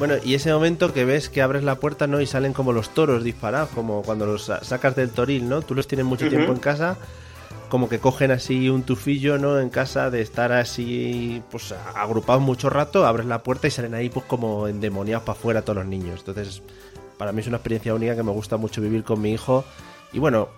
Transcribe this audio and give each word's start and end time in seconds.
Bueno, 0.00 0.14
y 0.24 0.34
ese 0.34 0.52
momento 0.52 0.92
que 0.92 1.04
ves 1.04 1.28
que 1.28 1.42
abres 1.42 1.62
la 1.62 1.76
puerta, 1.76 2.08
¿no? 2.08 2.20
Y 2.20 2.26
salen 2.26 2.52
como 2.54 2.72
los 2.72 2.88
toros 2.92 3.22
disparados, 3.22 3.68
como 3.68 4.02
cuando 4.02 4.26
los 4.26 4.44
sa- 4.46 4.64
sacas 4.64 4.96
del 4.96 5.10
toril, 5.10 5.48
¿no? 5.48 5.62
Tú 5.62 5.74
los 5.76 5.86
tienes 5.86 6.06
mucho 6.06 6.24
tiempo 6.28 6.52
en 6.52 6.58
casa, 6.58 6.96
como 7.68 7.88
que 7.88 7.98
cogen 8.00 8.30
así 8.32 8.68
un 8.70 8.82
tufillo, 8.82 9.38
¿no? 9.38 9.60
En 9.60 9.68
casa 9.68 10.10
de 10.10 10.22
estar 10.22 10.50
así, 10.52 11.42
pues 11.50 11.72
agrupados 11.94 12.42
mucho 12.42 12.70
rato, 12.70 13.06
abres 13.06 13.26
la 13.26 13.42
puerta 13.42 13.68
y 13.68 13.70
salen 13.70 13.94
ahí 13.94 14.08
pues 14.08 14.24
como 14.26 14.66
endemoniados 14.66 15.22
para 15.24 15.38
afuera 15.38 15.62
todos 15.62 15.76
los 15.76 15.86
niños. 15.86 16.20
Entonces, 16.26 16.62
para 17.18 17.32
mí 17.32 17.42
es 17.42 17.46
una 17.46 17.58
experiencia 17.58 17.94
única 17.94 18.16
que 18.16 18.22
me 18.22 18.32
gusta 18.32 18.56
mucho 18.56 18.80
vivir 18.80 19.04
con 19.04 19.20
mi 19.20 19.32
hijo. 19.32 19.64
Y 20.14 20.18
bueno, 20.18 20.48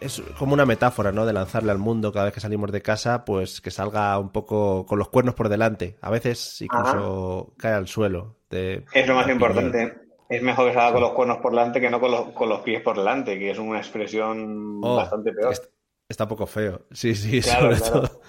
es 0.00 0.22
como 0.38 0.54
una 0.54 0.66
metáfora, 0.66 1.12
¿no? 1.12 1.26
De 1.26 1.32
lanzarle 1.32 1.72
al 1.72 1.78
mundo 1.78 2.12
cada 2.12 2.26
vez 2.26 2.34
que 2.34 2.40
salimos 2.40 2.70
de 2.72 2.82
casa, 2.82 3.24
pues 3.24 3.60
que 3.60 3.70
salga 3.70 4.18
un 4.18 4.30
poco 4.30 4.86
con 4.86 4.98
los 4.98 5.08
cuernos 5.08 5.34
por 5.34 5.48
delante. 5.48 5.96
A 6.00 6.10
veces 6.10 6.60
incluso 6.62 7.52
cae 7.58 7.72
al 7.72 7.88
suelo. 7.88 8.36
de- 8.50 8.84
Es 8.94 9.06
lo 9.06 9.14
más 9.14 9.28
importante. 9.28 9.94
Es 10.30 10.42
mejor 10.42 10.68
que 10.68 10.74
salga 10.74 10.92
con 10.92 11.00
los 11.02 11.12
cuernos 11.12 11.38
por 11.38 11.52
delante 11.52 11.80
que 11.80 11.90
no 11.90 12.00
con 12.00 12.10
los, 12.10 12.28
con 12.30 12.48
los 12.48 12.60
pies 12.60 12.82
por 12.82 12.96
delante, 12.96 13.38
que 13.38 13.50
es 13.50 13.58
una 13.58 13.78
expresión 13.78 14.80
Oh, 14.82 14.96
bastante 14.96 15.32
peor. 15.32 15.52
est- 15.52 15.70
Está 16.08 16.24
un 16.24 16.28
poco 16.30 16.46
feo. 16.46 16.86
Sí, 16.90 17.14
sí, 17.14 17.40
Claro, 17.42 17.60
sobre 17.60 17.76
claro. 17.76 18.00
todo. 18.08 18.20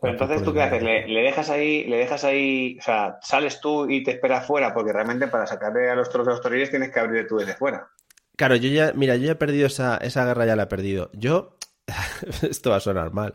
Pero 0.00 0.12
entonces, 0.12 0.42
¿tú 0.42 0.52
qué 0.52 0.60
haces? 0.62 0.82
¿Le, 0.82 1.08
le 1.08 1.22
dejas 1.22 1.48
ahí, 1.48 1.84
le 1.84 1.96
dejas 1.96 2.24
ahí, 2.24 2.76
o 2.78 2.82
sea, 2.82 3.16
sales 3.22 3.58
tú 3.62 3.88
y 3.88 4.02
te 4.02 4.10
esperas 4.10 4.46
fuera? 4.46 4.74
Porque 4.74 4.92
realmente 4.92 5.28
para 5.28 5.46
sacarle 5.46 5.88
a 5.88 5.94
los 5.94 6.10
toros 6.10 6.26
de 6.26 6.32
los 6.34 6.42
toriles 6.42 6.68
tienes 6.68 6.90
que 6.90 7.00
abrir 7.00 7.26
tú 7.26 7.36
desde 7.38 7.54
fuera. 7.54 7.88
Claro, 8.36 8.56
yo 8.56 8.68
ya, 8.68 8.92
mira, 8.94 9.16
yo 9.16 9.26
ya 9.26 9.32
he 9.32 9.36
perdido 9.36 9.66
esa, 9.66 9.96
esa 9.98 10.24
guerra, 10.24 10.46
ya 10.46 10.56
la 10.56 10.64
he 10.64 10.66
perdido. 10.66 11.10
Yo, 11.14 11.56
esto 12.42 12.70
va 12.70 12.76
a 12.76 12.80
sonar 12.80 13.12
mal, 13.12 13.32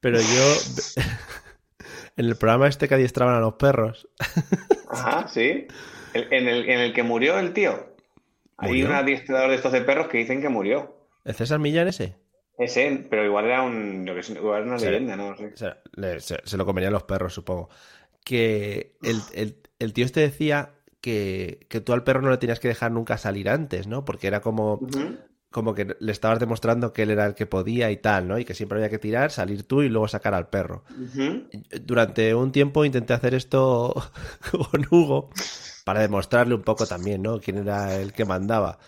pero 0.00 0.18
yo, 0.20 0.54
en 2.16 2.26
el 2.26 2.36
programa 2.36 2.68
este 2.68 2.88
que 2.88 2.94
adiestraban 2.94 3.34
a 3.36 3.40
los 3.40 3.54
perros, 3.54 4.08
Ajá, 4.90 5.28
sí. 5.28 5.66
El- 6.14 6.32
en, 6.32 6.48
el, 6.48 6.68
en 6.68 6.80
el 6.80 6.92
que 6.92 7.02
murió 7.02 7.38
el 7.38 7.52
tío. 7.52 7.94
Hay 8.58 8.82
un 8.84 8.92
adiestrador 8.92 9.50
de 9.50 9.56
estos 9.56 9.72
de 9.72 9.80
perros 9.80 10.08
que 10.08 10.18
dicen 10.18 10.40
que 10.40 10.48
murió. 10.48 10.96
¿el 11.24 11.34
César 11.34 11.58
Millán 11.58 11.88
ese? 11.88 12.16
Ese, 12.58 13.06
pero 13.10 13.24
igual 13.24 13.46
era 13.46 13.62
un, 13.62 14.04
yo 14.06 14.14
que 14.14 14.22
sé, 14.22 14.34
igual 14.34 14.60
era 14.62 14.68
una 14.70 14.78
Sí. 14.78 14.84
leyenda, 14.86 15.16
no 15.16 15.34
sea, 15.56 15.78
le- 15.94 16.20
se, 16.20 16.36
se 16.44 16.56
lo 16.56 16.66
comerían 16.66 16.92
los 16.92 17.02
perros, 17.04 17.32
supongo. 17.32 17.70
Que 18.24 18.96
el, 19.02 19.16
el- 19.34 19.62
el 19.78 19.92
tío 19.92 20.04
este 20.04 20.20
decía 20.20 20.74
que, 21.02 21.66
que 21.68 21.82
tú 21.82 21.92
al 21.92 22.04
perro 22.04 22.22
no 22.22 22.30
le 22.30 22.38
tenías 22.38 22.60
que 22.60 22.68
dejar 22.68 22.92
nunca 22.92 23.18
salir 23.18 23.50
antes, 23.50 23.86
¿no? 23.86 24.06
Porque 24.06 24.28
era 24.28 24.40
como, 24.40 24.80
como 25.50 25.74
que 25.74 25.96
le 25.98 26.12
estabas 26.12 26.38
demostrando 26.38 26.92
que 26.92 27.02
él 27.02 27.10
era 27.10 27.26
el 27.26 27.34
que 27.34 27.44
podía 27.44 27.90
y 27.90 27.98
tal, 27.98 28.28
¿no? 28.28 28.38
Y 28.38 28.44
que 28.46 28.54
siempre 28.54 28.78
había 28.78 28.88
que 28.88 29.00
tirar, 29.00 29.32
salir 29.32 29.64
tú 29.64 29.82
y 29.82 29.88
luego 29.88 30.08
sacar 30.08 30.32
al 30.32 30.48
perro. 30.48 30.84
Ujú. 30.90 31.48
Durante 31.82 32.34
un 32.34 32.52
tiempo 32.52 32.84
intenté 32.84 33.12
hacer 33.12 33.34
esto 33.34 33.94
con 34.70 34.86
Hugo 34.90 35.30
para 35.84 36.00
demostrarle 36.00 36.54
un 36.54 36.62
poco 36.62 36.86
también, 36.86 37.20
¿no? 37.20 37.40
Quién 37.40 37.58
era 37.58 37.96
el 37.96 38.12
que 38.12 38.24
mandaba. 38.24 38.78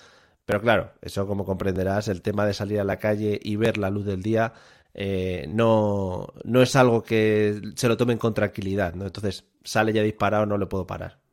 Pero 0.47 0.61
claro, 0.61 0.93
eso 1.03 1.27
como 1.27 1.45
comprenderás, 1.45 2.07
el 2.07 2.23
tema 2.23 2.47
de 2.47 2.55
salir 2.55 2.79
a 2.79 2.85
la 2.85 2.99
calle 2.99 3.41
y 3.43 3.57
ver 3.57 3.77
la 3.77 3.91
luz 3.91 4.05
del 4.07 4.23
día 4.23 4.53
eh, 4.95 5.47
no, 5.49 6.29
no 6.45 6.63
es 6.63 6.77
algo 6.77 7.03
que 7.03 7.61
se 7.75 7.89
lo 7.89 7.97
tomen 7.97 8.19
con 8.19 8.35
tranquilidad, 8.35 8.95
¿no? 8.95 9.05
Entonces 9.07 9.45
sale 9.65 9.93
ya 9.93 10.03
disparado, 10.03 10.47
no 10.47 10.59
le 10.59 10.67
puedo 10.67 10.87
parar. 10.87 11.24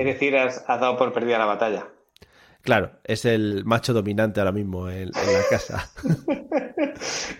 Es 0.00 0.06
decir, 0.06 0.36
has, 0.36 0.64
has 0.66 0.80
dado 0.80 0.96
por 0.96 1.12
perdida 1.12 1.38
la 1.38 1.46
batalla. 1.46 1.86
Claro, 2.62 2.92
es 3.04 3.24
el 3.24 3.64
macho 3.64 3.92
dominante 3.92 4.38
ahora 4.40 4.52
mismo 4.52 4.88
en, 4.88 5.08
en 5.08 5.32
la 5.32 5.42
casa. 5.50 5.90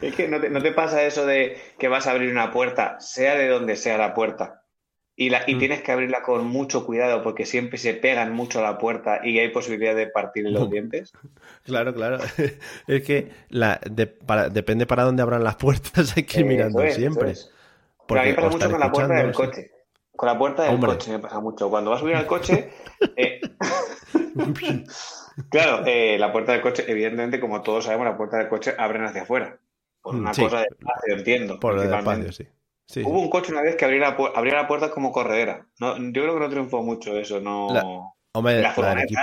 Es 0.00 0.14
que 0.16 0.26
no 0.28 0.40
te, 0.40 0.50
no 0.50 0.60
te 0.60 0.72
pasa 0.72 1.02
eso 1.04 1.26
de 1.26 1.56
que 1.78 1.88
vas 1.88 2.06
a 2.06 2.10
abrir 2.10 2.30
una 2.30 2.50
puerta, 2.50 2.98
sea 3.00 3.36
de 3.36 3.48
donde 3.48 3.76
sea 3.76 3.96
la 3.98 4.14
puerta, 4.14 4.62
y, 5.14 5.30
la, 5.30 5.42
y 5.46 5.54
Mm. 5.54 5.58
tienes 5.58 5.82
que 5.82 5.92
abrirla 5.92 6.22
con 6.22 6.46
mucho 6.46 6.84
cuidado 6.84 7.22
porque 7.22 7.46
siempre 7.46 7.78
se 7.78 7.94
pegan 7.94 8.32
mucho 8.32 8.58
a 8.58 8.62
la 8.62 8.78
puerta 8.78 9.20
y 9.22 9.38
hay 9.38 9.50
posibilidad 9.50 9.94
de 9.94 10.08
partir 10.08 10.48
los 10.50 10.68
dientes. 10.70 11.12
Claro, 11.64 11.94
claro. 11.94 12.18
Es 12.88 13.02
que 13.04 13.30
la, 13.48 13.80
de- 13.88 14.06
para- 14.08 14.48
depende 14.48 14.86
para 14.86 15.04
dónde 15.04 15.22
abran 15.22 15.44
las 15.44 15.56
puertas, 15.56 16.16
hay 16.16 16.24
que 16.24 16.40
ir 16.40 16.46
mirando 16.46 16.82
es, 16.82 16.94
siempre. 16.96 17.30
es. 17.30 17.50
Pero 18.08 18.20
a 18.20 18.24
mí 18.24 18.32
pasa 18.32 18.48
mucho 18.48 18.70
con 18.70 18.80
la 18.80 18.90
puerta 18.90 19.14
del 19.14 19.32
coche. 19.32 19.70
Con 20.22 20.28
la 20.28 20.38
puerta 20.38 20.62
del 20.62 20.74
Hombre. 20.74 20.92
coche 20.92 21.10
me 21.10 21.18
pasa 21.18 21.40
mucho. 21.40 21.68
Cuando 21.68 21.90
vas 21.90 21.98
a 21.98 22.02
subir 22.02 22.14
al 22.14 22.28
coche, 22.28 22.70
eh, 23.16 23.40
claro, 25.50 25.84
eh, 25.84 26.16
la 26.16 26.30
puerta 26.32 26.52
del 26.52 26.60
coche, 26.60 26.84
evidentemente, 26.86 27.40
como 27.40 27.60
todos 27.62 27.86
sabemos, 27.86 28.06
la 28.06 28.16
puerta 28.16 28.36
del 28.38 28.48
coche 28.48 28.72
abren 28.78 29.04
hacia 29.04 29.22
afuera. 29.22 29.58
Por 30.00 30.14
una 30.14 30.30
Mm, 30.30 30.34
Sí. 30.34 30.42
cosa 30.44 30.58
de 30.58 30.66
espacio, 30.70 31.14
entiendo. 31.16 31.58
Por 31.58 31.72
principalmente. 31.72 32.28
espacio, 32.28 32.44
sí. 32.44 32.52
Sí, 32.86 33.02
Hubo 33.04 33.18
un 33.20 33.30
coche 33.30 33.50
una 33.50 33.62
vez 33.62 33.74
que 33.74 33.84
abría 33.84 33.98
la, 34.00 34.16
pu- 34.16 34.30
abría 34.32 34.54
la 34.54 34.68
puerta 34.68 34.92
como 34.92 35.10
corredera. 35.10 35.66
No, 35.80 35.96
yo 35.96 36.12
creo 36.22 36.34
que 36.34 36.40
no 36.40 36.48
triunfó 36.48 36.82
mucho 36.84 37.16
eso, 37.18 37.40
no. 37.40 37.68
La- 37.72 37.82
Hombre, 38.34 38.60
Las 38.62 38.78
la 38.78 38.90
del, 38.94 39.02
equipo, 39.04 39.20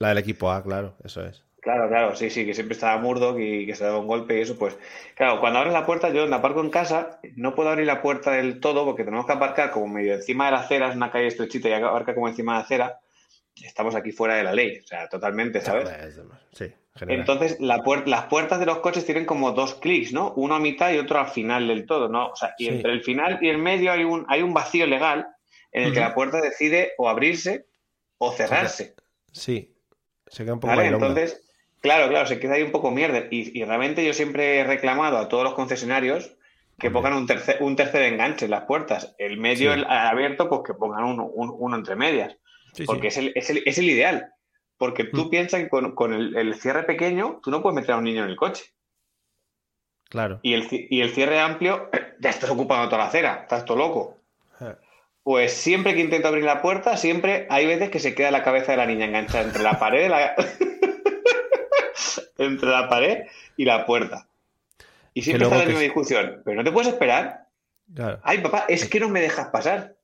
la 0.00 0.08
del 0.08 0.18
equipo 0.18 0.50
A, 0.50 0.64
claro, 0.64 0.96
eso 1.04 1.24
es. 1.24 1.44
Claro, 1.60 1.88
claro, 1.88 2.16
sí, 2.16 2.30
sí, 2.30 2.46
que 2.46 2.54
siempre 2.54 2.74
estaba 2.74 2.96
Murdoch 3.00 3.38
y 3.38 3.66
que 3.66 3.74
se 3.74 3.84
daba 3.84 3.98
un 3.98 4.06
golpe 4.06 4.38
y 4.38 4.40
eso, 4.40 4.58
pues. 4.58 4.78
Claro, 5.14 5.40
cuando 5.40 5.58
abres 5.58 5.74
la 5.74 5.84
puerta, 5.84 6.08
yo 6.08 6.26
me 6.26 6.36
aparco 6.36 6.60
en 6.62 6.70
casa, 6.70 7.20
no 7.36 7.54
puedo 7.54 7.68
abrir 7.68 7.86
la 7.86 8.00
puerta 8.00 8.30
del 8.30 8.60
todo 8.60 8.86
porque 8.86 9.04
tenemos 9.04 9.26
que 9.26 9.32
aparcar 9.32 9.70
como 9.70 9.86
medio 9.88 10.14
encima 10.14 10.46
de 10.46 10.52
la 10.52 10.60
acera, 10.60 10.88
es 10.88 10.96
una 10.96 11.10
calle 11.10 11.26
estrechita 11.26 11.68
y 11.68 11.72
abarca 11.74 12.14
como 12.14 12.28
encima 12.28 12.52
de 12.54 12.58
la 12.58 12.64
acera. 12.64 13.00
Estamos 13.62 13.94
aquí 13.94 14.10
fuera 14.10 14.36
de 14.36 14.44
la 14.44 14.54
ley, 14.54 14.78
o 14.78 14.86
sea, 14.86 15.06
totalmente, 15.08 15.60
¿sabes? 15.60 15.86
Sí, 16.52 16.72
general. 16.94 17.20
Entonces, 17.20 17.60
la 17.60 17.78
puer- 17.80 18.06
las 18.06 18.24
puertas 18.26 18.58
de 18.58 18.64
los 18.64 18.78
coches 18.78 19.04
tienen 19.04 19.26
como 19.26 19.52
dos 19.52 19.74
clics, 19.74 20.14
¿no? 20.14 20.32
Uno 20.36 20.54
a 20.54 20.60
mitad 20.60 20.90
y 20.92 20.98
otro 20.98 21.18
al 21.18 21.28
final 21.28 21.68
del 21.68 21.84
todo, 21.84 22.08
¿no? 22.08 22.28
O 22.28 22.36
sea, 22.36 22.54
y 22.56 22.64
Sí. 22.66 22.70
entre 22.70 22.92
el 22.92 23.02
final 23.02 23.38
y 23.42 23.50
el 23.50 23.58
medio 23.58 23.92
hay 23.92 24.04
un, 24.04 24.24
hay 24.28 24.40
un 24.40 24.54
vacío 24.54 24.86
legal 24.86 25.26
en 25.72 25.82
el 25.84 25.92
que 25.92 26.00
la 26.00 26.14
puerta 26.14 26.40
decide 26.40 26.92
o 26.96 27.06
abrirse 27.08 27.66
o 28.16 28.32
cerrarse. 28.32 28.94
Sí, 29.30 29.76
se 30.26 30.44
queda 30.44 30.54
un 30.54 30.60
poco 30.60 30.74
¿Vale? 30.74 30.88
Entonces, 30.88 31.42
claro, 31.80 32.08
claro, 32.08 32.26
se 32.26 32.38
queda 32.40 32.54
ahí 32.54 32.62
un 32.62 32.72
poco 32.72 32.90
mierda. 32.90 33.24
Y, 33.30 33.58
y 33.58 33.64
realmente 33.64 34.04
yo 34.06 34.12
siempre 34.12 34.58
he 34.60 34.64
reclamado 34.64 35.18
a 35.18 35.28
todos 35.28 35.44
los 35.44 35.54
concesionarios 35.54 36.36
que 36.78 36.90
pongan 36.90 37.12
un 37.12 37.26
tercer, 37.26 37.58
un 37.60 37.76
tercer 37.76 38.02
enganche 38.04 38.46
en 38.46 38.52
las 38.52 38.64
puertas. 38.64 39.14
El 39.18 39.36
medio 39.36 39.72
Sí. 39.74 39.80
el 39.80 39.84
abierto, 39.86 40.48
pues 40.48 40.62
que 40.66 40.72
pongan 40.74 41.04
uno, 41.04 41.26
un- 41.26 41.54
uno 41.58 41.76
entre 41.76 41.94
medias. 41.96 42.32
Sí, 42.72 42.82
sí. 42.82 42.86
Porque 42.86 43.08
Es, 43.08 43.16
el, 43.18 43.32
es, 43.34 43.50
el, 43.50 43.62
es 43.66 43.76
el 43.78 43.90
ideal. 43.90 44.32
Porque 44.78 45.04
tú 45.04 45.26
Mm. 45.26 45.30
piensas 45.30 45.60
que 45.60 45.68
con, 45.68 45.94
con 45.94 46.14
el, 46.14 46.54
cierre 46.54 46.84
pequeño, 46.84 47.40
tú 47.42 47.50
no 47.50 47.60
puedes 47.62 47.74
meter 47.76 47.94
a 47.94 47.98
un 47.98 48.04
niño 48.04 48.24
en 48.24 48.30
el 48.30 48.36
coche. 48.36 48.64
Claro. 50.08 50.40
Y 50.42 50.54
el, 50.54 50.66
y 50.70 51.00
el 51.02 51.10
cierre 51.10 51.38
amplio, 51.38 51.90
ya 52.20 52.30
estás 52.30 52.50
ocupando 52.50 52.86
toda 52.86 52.98
la 53.02 53.08
acera, 53.08 53.40
estás 53.42 53.64
todo 53.64 53.76
loco. 53.76 54.16
Eh, 54.60 54.74
Pues 55.22 55.52
siempre 55.52 55.94
que 55.94 56.00
intento 56.00 56.28
abrir 56.28 56.44
la 56.44 56.62
puerta, 56.62 56.96
siempre 56.96 57.46
hay 57.50 57.66
veces 57.66 57.90
que 57.90 57.98
se 58.00 58.14
queda 58.14 58.30
la 58.30 58.42
cabeza 58.42 58.72
de 58.72 58.78
la 58.78 58.86
niña 58.86 59.04
enganchada 59.04 59.44
entre 59.44 59.62
la 59.62 59.78
pared, 59.78 60.02
de 60.04 60.08
la- 60.08 60.34
entre 62.40 62.68
la 62.68 62.88
pared 62.88 63.26
y 63.56 63.64
la 63.64 63.86
puerta. 63.86 64.28
Y 65.14 65.22
siempre 65.22 65.44
está 65.44 65.58
la 65.58 65.66
misma 65.66 65.80
discusión. 65.80 66.42
Pero 66.44 66.56
no 66.56 66.64
te 66.64 66.72
puedes 66.72 66.92
esperar. 66.92 67.48
Claro. 67.94 68.20
Ay, 68.22 68.38
papá, 68.38 68.64
es 68.68 68.88
que 68.88 69.00
no 69.00 69.08
me 69.08 69.20
dejas 69.20 69.48
pasar. 69.48 69.96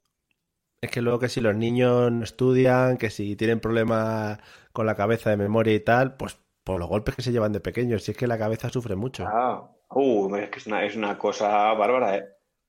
Es 0.80 0.90
que 0.90 1.00
luego 1.00 1.18
que 1.18 1.28
si 1.28 1.40
los 1.40 1.56
niños 1.56 2.12
no 2.12 2.24
estudian, 2.24 2.96
que 2.96 3.10
si 3.10 3.36
tienen 3.36 3.60
problemas 3.60 4.38
con 4.72 4.86
la 4.86 4.94
cabeza 4.94 5.30
de 5.30 5.36
memoria 5.36 5.74
y 5.74 5.80
tal, 5.80 6.16
pues 6.16 6.38
por 6.64 6.78
los 6.80 6.88
golpes 6.88 7.14
que 7.14 7.22
se 7.22 7.32
llevan 7.32 7.52
de 7.52 7.60
pequeños, 7.60 8.02
si 8.02 8.10
es 8.10 8.16
que 8.16 8.26
la 8.26 8.38
cabeza 8.38 8.68
sufre 8.68 8.96
mucho. 8.96 9.24
Ah, 9.26 9.70
uh, 9.90 10.36
es 10.36 10.50
que 10.50 10.58
es 10.58 10.66
una, 10.66 10.84
es 10.84 10.96
una 10.96 11.16
cosa 11.16 11.72
bárbara, 11.74 12.16
¿eh? 12.16 12.26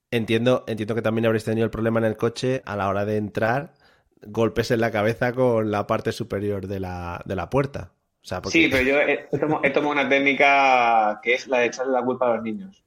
Entiendo, 0.10 0.64
entiendo 0.68 0.96
que 0.96 1.02
también 1.02 1.26
habréis 1.26 1.44
tenido 1.44 1.66
el 1.66 1.72
problema 1.72 2.00
en 2.00 2.06
el 2.06 2.16
coche 2.16 2.62
a 2.66 2.78
la 2.78 2.88
hora 2.88 3.04
de 3.04 3.18
entrar, 3.18 3.74
golpes 4.22 4.72
en 4.72 4.80
la 4.80 4.92
cabeza 4.92 5.34
con 5.34 5.70
la 5.70 5.86
parte 5.86 6.14
superior 6.14 6.68
de 6.68 6.80
la, 6.80 7.22
de 7.26 7.36
la 7.36 7.50
puerta. 7.50 7.92
O 8.28 8.30
sea, 8.30 8.42
porque... 8.42 8.60
Sí, 8.60 8.68
pero 8.70 8.84
yo 8.84 9.00
he, 9.00 9.26
he 9.32 9.38
tomado, 9.40 9.62
he 9.64 9.70
tomado 9.70 9.94
una 9.94 10.10
técnica 10.10 11.18
que 11.24 11.34
es 11.36 11.48
la 11.48 11.60
de 11.60 11.68
echarle 11.68 11.94
la 11.94 12.04
culpa 12.04 12.28
a 12.30 12.36
los 12.36 12.44
niños. 12.44 12.84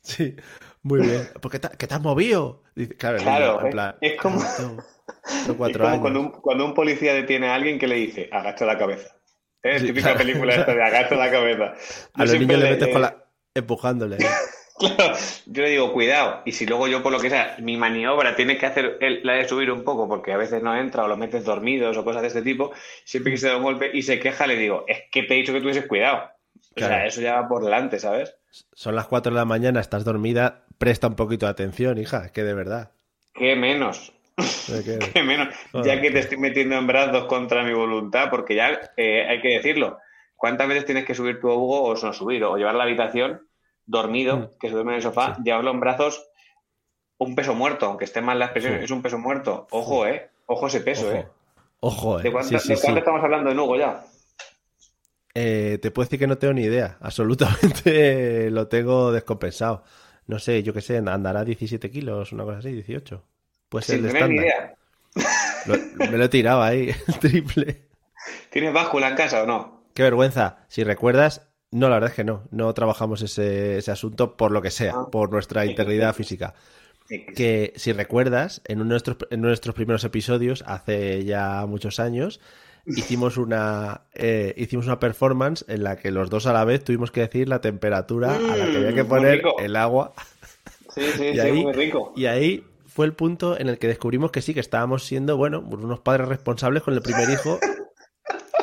Sí, 0.00 0.34
Muy 0.82 1.00
bien. 1.00 1.28
¿Por 1.40 1.52
qué 1.52 1.60
te, 1.60 1.68
que 1.78 1.86
te 1.86 1.94
has 1.94 2.00
movido? 2.02 2.64
Claro, 2.98 3.18
el 3.18 3.22
Claro, 3.22 3.46
niño, 3.52 3.60
en 3.60 3.66
eh, 3.66 3.70
plan, 3.70 3.96
es 4.00 4.20
como- 4.20 4.40
Es 4.44 5.48
años. 5.92 6.00
cuando 6.00 6.20
un, 6.20 6.30
cuando 6.32 6.64
un 6.64 6.74
policía 6.74 7.14
detiene 7.14 7.48
a 7.50 7.54
alguien 7.54 7.78
que 7.78 7.86
le 7.86 7.94
dice, 7.94 8.28
agacha 8.32 8.64
la 8.66 8.76
cabeza. 8.76 9.14
¿Eh? 9.62 9.78
Sí, 9.78 9.86
Típica 9.86 10.08
claro. 10.12 10.18
película 10.18 10.54
esta 10.56 10.74
de 10.74 10.82
agacha 10.82 11.14
la 11.14 11.30
cabeza. 11.30 11.74
A 12.14 12.24
los 12.24 12.32
niños 12.34 12.58
le 12.58 12.64
le- 12.64 12.70
metes 12.72 12.86
le- 12.88 12.92
con 12.92 13.02
la... 13.02 13.24
empujándole. 13.54 14.18
Claro, 14.96 15.16
yo 15.46 15.62
le 15.62 15.70
digo, 15.70 15.92
cuidado. 15.92 16.42
Y 16.44 16.52
si 16.52 16.66
luego 16.66 16.88
yo, 16.88 17.02
por 17.02 17.12
lo 17.12 17.20
que 17.20 17.30
sea, 17.30 17.56
mi 17.60 17.76
maniobra 17.76 18.34
tiene 18.34 18.58
que 18.58 18.66
hacer 18.66 18.98
el- 19.00 19.20
la 19.24 19.34
de 19.34 19.48
subir 19.48 19.70
un 19.70 19.84
poco, 19.84 20.08
porque 20.08 20.32
a 20.32 20.36
veces 20.36 20.62
no 20.62 20.76
entra 20.76 21.04
o 21.04 21.08
lo 21.08 21.16
metes 21.16 21.44
dormidos 21.44 21.96
o 21.96 22.04
cosas 22.04 22.22
de 22.22 22.28
este 22.28 22.42
tipo, 22.42 22.72
siempre 23.04 23.32
que 23.32 23.38
se 23.38 23.48
da 23.48 23.56
un 23.56 23.62
golpe 23.62 23.90
y 23.92 24.02
se 24.02 24.18
queja, 24.18 24.46
le 24.46 24.56
digo, 24.56 24.84
es 24.88 25.02
que 25.12 25.22
te 25.22 25.34
he 25.34 25.36
dicho 25.36 25.52
que 25.52 25.60
tuvieses 25.60 25.86
cuidado. 25.86 26.30
O 26.76 26.80
sea, 26.80 27.06
eso 27.06 27.20
ya 27.20 27.40
va 27.40 27.48
por 27.48 27.62
delante, 27.64 28.00
¿sabes? 28.00 28.34
Son 28.72 28.96
las 28.96 29.06
4 29.06 29.32
de 29.32 29.38
la 29.38 29.44
mañana, 29.44 29.80
estás 29.80 30.04
dormida, 30.04 30.64
presta 30.78 31.06
un 31.06 31.14
poquito 31.14 31.46
de 31.46 31.52
atención, 31.52 31.98
hija, 31.98 32.26
es 32.26 32.32
que 32.32 32.42
de 32.42 32.54
verdad. 32.54 32.90
¿Qué 33.32 33.54
menos? 33.54 34.12
¿Qué 35.12 35.22
menos? 35.22 35.54
Ya 35.84 36.00
que 36.00 36.10
te 36.10 36.18
estoy 36.18 36.38
metiendo 36.38 36.76
en 36.76 36.86
brazos 36.88 37.26
contra 37.26 37.62
mi 37.62 37.72
voluntad, 37.72 38.28
porque 38.30 38.56
ya 38.56 38.80
eh, 38.96 39.24
hay 39.28 39.40
que 39.40 39.48
decirlo. 39.50 39.98
¿Cuántas 40.36 40.66
veces 40.66 40.84
tienes 40.84 41.04
que 41.04 41.14
subir 41.14 41.40
tu 41.40 41.48
a 41.48 41.54
Hugo 41.54 41.82
o 41.84 41.94
no 41.94 42.12
subir 42.12 42.42
o 42.44 42.56
llevar 42.56 42.74
a 42.74 42.78
la 42.78 42.84
habitación 42.84 43.46
dormido, 43.86 44.36
Mm. 44.36 44.48
que 44.60 44.68
se 44.68 44.74
duerme 44.74 44.92
en 44.92 44.96
el 44.96 45.02
sofá, 45.02 45.36
llevarlo 45.42 45.70
en 45.70 45.80
brazos 45.80 46.26
un 47.18 47.34
peso 47.34 47.54
muerto, 47.54 47.86
aunque 47.86 48.04
esté 48.04 48.20
mal 48.20 48.38
la 48.38 48.46
expresión, 48.46 48.74
es 48.74 48.90
un 48.90 49.00
peso 49.02 49.18
muerto. 49.18 49.66
Ojo, 49.70 50.06
¿eh? 50.06 50.30
Ojo 50.46 50.66
ese 50.66 50.80
peso, 50.80 51.06
Ojo, 51.08 51.16
¿eh? 51.16 51.26
Ojo, 51.80 52.18
¿De 52.18 52.28
eh. 52.28 52.32
cuánto, 52.32 52.48
Sí, 52.50 52.58
sí, 52.58 52.68
de 52.70 52.76
sí. 52.76 52.82
cuánto 52.82 52.98
estamos 52.98 53.22
hablando 53.22 53.50
en 53.50 53.58
Hugo 53.58 53.76
ya? 53.76 54.04
Eh, 55.34 55.78
te 55.82 55.90
puedo 55.90 56.06
decir 56.06 56.18
que 56.18 56.26
no 56.26 56.38
tengo 56.38 56.54
ni 56.54 56.62
idea. 56.62 56.96
Absolutamente 57.00 58.50
lo 58.50 58.68
tengo 58.68 59.12
descompensado. 59.12 59.82
No 60.26 60.38
sé, 60.38 60.62
yo 60.62 60.72
qué 60.72 60.80
sé, 60.80 60.96
andará 60.98 61.44
17 61.44 61.90
kilos, 61.90 62.32
una 62.32 62.44
cosa 62.44 62.58
así, 62.58 62.72
18. 62.72 63.22
Puede 63.68 63.84
ser 63.84 63.96
Sin 63.96 64.06
el 64.06 64.12
ni 64.12 64.18
estándar. 64.38 64.76
Lo- 65.66 66.06
me 66.10 66.18
lo 66.18 66.24
he 66.24 66.28
tirado 66.28 66.62
ahí, 66.62 66.90
el 67.08 67.18
triple. 67.18 67.88
¿Tienes 68.50 68.72
báscula 68.72 69.08
en 69.08 69.16
casa 69.16 69.42
o 69.42 69.46
no? 69.46 69.84
Qué 69.94 70.02
vergüenza. 70.02 70.64
Si 70.68 70.82
recuerdas, 70.84 71.48
no, 71.74 71.88
la 71.88 71.96
verdad 71.96 72.10
es 72.10 72.16
que 72.16 72.24
no. 72.24 72.42
No 72.50 72.72
trabajamos 72.72 73.20
ese, 73.22 73.78
ese 73.78 73.90
asunto 73.90 74.36
por 74.36 74.50
lo 74.52 74.62
que 74.62 74.70
sea, 74.70 74.92
Ah. 74.96 75.08
por 75.10 75.30
nuestra 75.30 75.66
integridad 75.66 76.14
física. 76.14 76.54
Que 77.08 77.72
si 77.76 77.92
recuerdas, 77.92 78.62
en 78.66 78.78
uno 78.78 78.84
de 78.86 78.90
nuestros, 78.90 79.16
en 79.30 79.40
uno 79.40 79.48
de 79.48 79.50
nuestros 79.50 79.74
primeros 79.74 80.04
episodios, 80.04 80.64
hace 80.66 81.24
ya 81.24 81.66
muchos 81.66 82.00
años, 82.00 82.40
hicimos 82.86 83.36
una, 83.36 84.02
eh, 84.14 84.54
hicimos 84.56 84.86
una 84.86 84.98
performance 85.00 85.64
en 85.68 85.84
la 85.84 85.96
que 85.96 86.10
los 86.10 86.30
dos 86.30 86.46
a 86.46 86.52
la 86.54 86.64
vez 86.64 86.82
tuvimos 86.82 87.10
que 87.10 87.20
decir 87.20 87.48
la 87.48 87.60
temperatura 87.60 88.34
a 88.36 88.40
la 88.56 88.66
que 88.70 88.76
había 88.78 88.94
que 88.94 89.04
Mm, 89.04 89.08
muy 89.08 89.18
poner 89.18 89.42
el 89.58 89.76
agua. 89.76 90.14
Sí, 90.94 91.02
sí, 91.16 91.24
Y 91.28 91.34
sí, 91.34 91.40
ahí, 91.40 91.62
muy 91.62 91.72
rico. 91.74 92.12
y 92.16 92.26
ahí 92.26 92.64
fue 92.86 93.04
el 93.06 93.12
punto 93.12 93.58
en 93.58 93.68
el 93.68 93.78
que 93.78 93.88
descubrimos 93.88 94.30
que 94.30 94.40
sí, 94.40 94.54
que 94.54 94.60
estábamos 94.60 95.04
siendo, 95.04 95.36
bueno, 95.36 95.60
unos 95.60 96.00
padres 96.00 96.28
responsables 96.28 96.82
con 96.82 96.94
el 96.94 97.02
primer 97.02 97.28
hijo. 97.30 97.58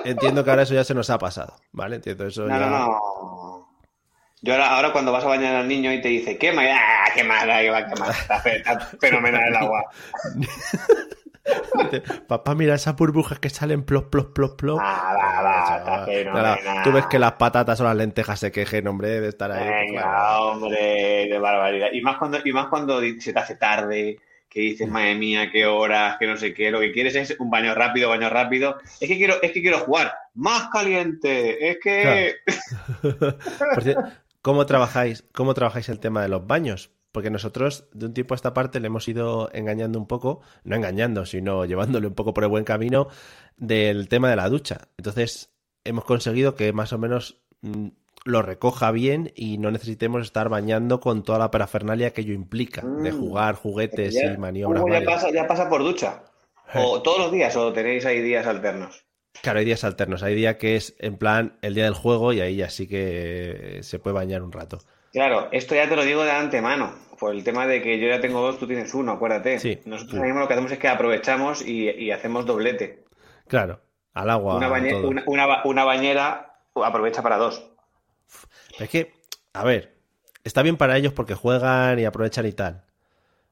Entiendo 0.06 0.44
que 0.44 0.50
ahora 0.50 0.64
eso 0.64 0.74
ya 0.74 0.84
se 0.84 0.94
nos 0.94 1.10
ha 1.10 1.18
pasado, 1.18 1.56
¿vale? 1.72 1.98
Entiendo 1.98 2.26
eso 2.28 2.44
No, 2.48 2.60
ya... 2.60 2.66
no, 2.66 2.80
no. 2.80 3.68
Yo 4.44 4.54
ahora, 4.54 4.76
ahora 4.76 4.92
cuando 4.92 5.12
vas 5.12 5.24
a 5.24 5.28
bañar 5.28 5.56
al 5.56 5.68
niño 5.68 5.92
y 5.94 6.02
te 6.02 6.08
dice, 6.08 6.38
quema, 6.40 6.64
¡ah, 6.66 7.06
qué 7.14 7.24
mala, 7.24 7.62
que 7.62 7.70
va, 7.70 7.86
qué 7.86 8.00
mala! 8.00 8.12
Está, 8.12 8.40
fe- 8.40 8.58
está 8.58 8.80
fenomenal 9.00 9.48
el 9.50 9.56
agua. 9.56 9.84
Papá, 12.28 12.56
mira 12.56 12.76
esas 12.76 12.96
burbujas 12.96 13.40
que 13.40 13.50
salen 13.50 13.84
plop, 13.84 14.10
plop, 14.10 14.34
plop, 14.34 14.58
plop. 14.60 14.80
Ah, 14.82 15.14
va, 15.16 15.42
va, 15.42 16.06
está 16.12 16.84
Tú 16.84 16.92
ves 16.92 17.06
que 17.08 17.20
las 17.20 17.34
patatas 17.34 17.80
o 17.82 17.84
las 17.84 17.96
lentejas 17.96 18.40
se 18.40 18.52
quejen, 18.52 18.88
hombre, 18.88 19.20
de 19.22 19.30
estar 19.30 19.52
ahí. 19.52 19.64
pues, 19.64 19.70
Venga, 19.90 20.02
claro. 20.02 20.52
hombre, 20.52 21.28
qué 21.30 21.40
barbaridad. 21.40 21.88
Y 21.94 22.02
más 22.02 22.18
cuando, 22.18 22.40
y 22.44 22.52
más 22.54 22.68
cuando 22.68 23.00
se 23.20 23.34
te 23.34 23.40
hace 23.40 23.56
tarde, 23.56 24.20
que 24.52 24.60
dices, 24.60 24.90
madre 24.90 25.16
mía, 25.16 25.50
qué 25.50 25.66
horas, 25.66 26.18
que 26.20 26.28
no 26.28 26.36
sé 26.36 26.54
qué, 26.54 26.72
lo 26.72 26.82
que 26.82 26.92
quieres 26.92 27.16
es 27.16 27.40
un 27.40 27.50
baño 27.50 27.74
rápido, 27.74 28.10
baño 28.10 28.30
rápido. 28.30 28.80
Es 29.00 29.08
que 29.08 29.16
quiero, 29.16 29.42
es 29.42 29.54
que 29.54 29.62
quiero 29.62 29.80
jugar 29.80 30.14
más 30.34 30.68
caliente. 30.68 31.70
Es 31.70 31.78
que. 31.82 32.36
Cierto, 33.82 34.04
¿cómo 34.42 34.66
trabajáis, 34.66 35.24
¿Cómo 35.34 35.54
trabajáis 35.54 35.88
el 35.88 36.02
tema 36.02 36.22
de 36.22 36.28
los 36.28 36.46
baños? 36.46 36.92
Porque 37.14 37.30
nosotros, 37.30 37.88
de 37.94 38.08
un 38.08 38.14
tiempo 38.14 38.34
a 38.34 38.36
esta 38.36 38.54
parte, 38.54 38.82
le 38.82 38.88
hemos 38.88 39.08
ido 39.08 39.50
engañando 39.54 39.98
un 39.98 40.08
poco, 40.08 40.42
no 40.66 40.76
engañando, 40.76 41.26
sino 41.26 41.64
llevándole 41.64 42.08
un 42.08 42.14
poco 42.16 42.34
por 42.34 42.44
el 42.44 42.50
buen 42.50 42.66
camino 42.66 43.08
del 43.56 44.10
tema 44.10 44.30
de 44.30 44.36
la 44.36 44.50
ducha. 44.50 44.90
Entonces, 44.98 45.54
hemos 45.86 46.04
conseguido 46.04 46.56
que 46.56 46.74
más 46.74 46.92
o 46.92 46.98
menos 46.98 47.40
mm, 47.62 47.88
lo 48.26 48.42
recoja 48.42 48.92
bien 48.92 49.32
y 49.36 49.58
no 49.58 49.72
necesitemos 49.72 50.22
estar 50.22 50.48
bañando 50.50 51.00
con 51.00 51.24
toda 51.24 51.40
la 51.40 51.52
parafernalia 51.52 52.12
que 52.14 52.22
ello 52.22 52.34
implica, 52.34 52.82
de 52.82 53.12
Mm. 53.12 53.20
jugar 53.20 53.56
juguetes 53.56 54.14
Ya- 54.14 54.34
y 54.34 54.38
maniobras. 54.38 54.84
Ya 54.90 55.04
pasa, 55.06 55.32
ya 55.32 55.48
pasa 55.48 55.70
por 55.70 55.84
ducha. 55.84 56.24
O 56.74 57.02
todos 57.02 57.18
los 57.20 57.32
días, 57.32 57.56
o 57.58 57.74
tenéis 57.74 58.06
ahí 58.06 58.22
días 58.22 58.48
alternos. 58.48 59.06
Claro, 59.42 59.60
hay 59.60 59.66
días 59.66 59.84
alternos. 59.84 60.24
Hay 60.24 60.36
día 60.36 60.58
que 60.58 60.76
es 60.76 60.96
en 61.00 61.18
plan 61.18 61.58
el 61.62 61.74
día 61.74 61.86
del 61.86 61.94
juego 61.94 62.32
y 62.34 62.42
ahí 62.42 62.56
ya 62.58 62.70
sí 62.70 62.88
que 62.88 63.80
se 63.82 64.00
puede 64.00 64.14
bañar 64.14 64.42
un 64.44 64.52
rato. 64.52 64.80
Claro, 65.12 65.50
esto 65.52 65.76
ya 65.76 65.90
te 65.90 65.96
lo 65.96 66.06
digo 66.06 66.24
de 66.24 66.32
antemano, 66.32 66.94
por 67.20 67.34
el 67.36 67.44
tema 67.44 67.68
de 67.68 67.82
que 67.82 68.00
yo 68.00 68.08
ya 68.08 68.22
tengo 68.22 68.42
dos, 68.42 68.58
tú 68.60 68.68
tienes 68.68 68.94
uno, 68.94 69.12
acuérdate. 69.14 69.60
Sí, 69.60 69.80
Nosotros 69.86 70.12
sí. 70.12 70.18
ahora 70.18 70.28
mismo 70.28 70.40
lo 70.42 70.48
que 70.48 70.54
hacemos 70.54 70.72
es 70.72 70.80
que 70.80 70.88
aprovechamos 70.88 71.62
y, 71.66 71.90
y 71.90 72.12
hacemos 72.12 72.46
doblete. 72.46 73.04
Claro, 73.48 73.82
al 74.14 74.30
agua. 74.30 74.56
Una, 74.56 74.70
bañe- 74.70 74.92
todo. 74.92 75.10
una, 75.10 75.24
una 75.28 75.46
ba- 75.46 75.62
una 75.66 75.84
bañera 75.84 76.56
aprovecha 76.76 77.22
para 77.22 77.38
dos. 77.38 77.71
Es 78.80 78.90
que, 78.90 79.14
a 79.54 79.64
ver, 79.64 79.94
está 80.44 80.62
bien 80.64 80.78
para 80.78 80.98
ellos 80.98 81.14
porque 81.14 81.36
juegan 81.36 82.00
y 82.00 82.06
aprovechan 82.06 82.46
y 82.46 82.52
tal. 82.54 82.84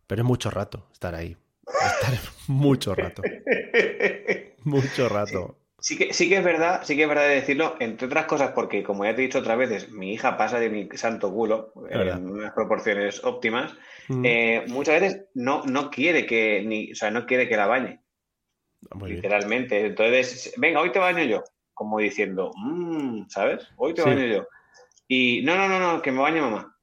Pero 0.08 0.22
es 0.22 0.26
mucho 0.28 0.50
rato 0.50 0.88
estar 0.92 1.14
ahí. 1.16 1.38
Estar 1.66 2.14
mucho 2.48 2.96
rato. 2.96 3.22
Mucho 4.64 5.08
rato. 5.10 5.56
Sí 5.82 5.98
que, 5.98 6.14
sí 6.14 6.28
que 6.28 6.38
es 6.38 6.44
verdad, 6.44 6.82
sí 6.84 6.98
que 6.98 7.04
es 7.04 7.08
verdad 7.08 7.24
de 7.24 7.36
decirlo, 7.36 7.78
entre 7.80 8.08
otras 8.08 8.26
cosas, 8.26 8.52
porque 8.52 8.84
como 8.84 9.06
ya 9.06 9.16
te 9.16 9.22
he 9.22 9.26
dicho 9.26 9.40
otras 9.40 9.58
veces, 9.58 9.90
mi 9.92 10.12
hija 10.14 10.36
pasa 10.36 10.60
de 10.60 10.70
mi 10.70 10.90
santo 10.98 11.32
culo 11.32 11.72
en 11.90 12.30
unas 12.30 12.54
proporciones 12.54 13.24
óptimas. 13.24 13.74
Mm. 14.10 14.26
eh, 14.26 14.66
muchas 14.68 15.00
veces 15.00 15.26
no, 15.36 15.64
no 15.66 15.90
quiere 15.90 16.26
que 16.26 16.64
ni, 16.66 16.92
o 16.92 16.96
sea, 16.96 17.12
no 17.12 17.26
quiere 17.26 17.48
que 17.48 17.56
la 17.56 17.68
bañe, 17.68 18.02
Muy 18.94 19.12
bien. 19.12 19.22
literalmente. 19.22 19.86
Entonces, 19.86 20.54
venga, 20.58 20.82
hoy 20.82 20.92
te 20.92 21.00
baño 21.00 21.24
yo, 21.24 21.44
como 21.74 22.00
diciendo, 22.00 22.52
"Mm", 22.58 23.30
¿sabes? 23.30 23.70
Hoy 23.78 23.94
te 23.94 24.02
Sí. 24.02 24.10
baño 24.10 24.26
yo. 24.26 24.48
Y 25.12 25.42
no, 25.42 25.56
no, 25.58 25.68
no, 25.68 25.80
no, 25.80 26.02
que 26.02 26.12
me 26.14 26.22
bañe 26.22 26.40
mamá. 26.40 26.76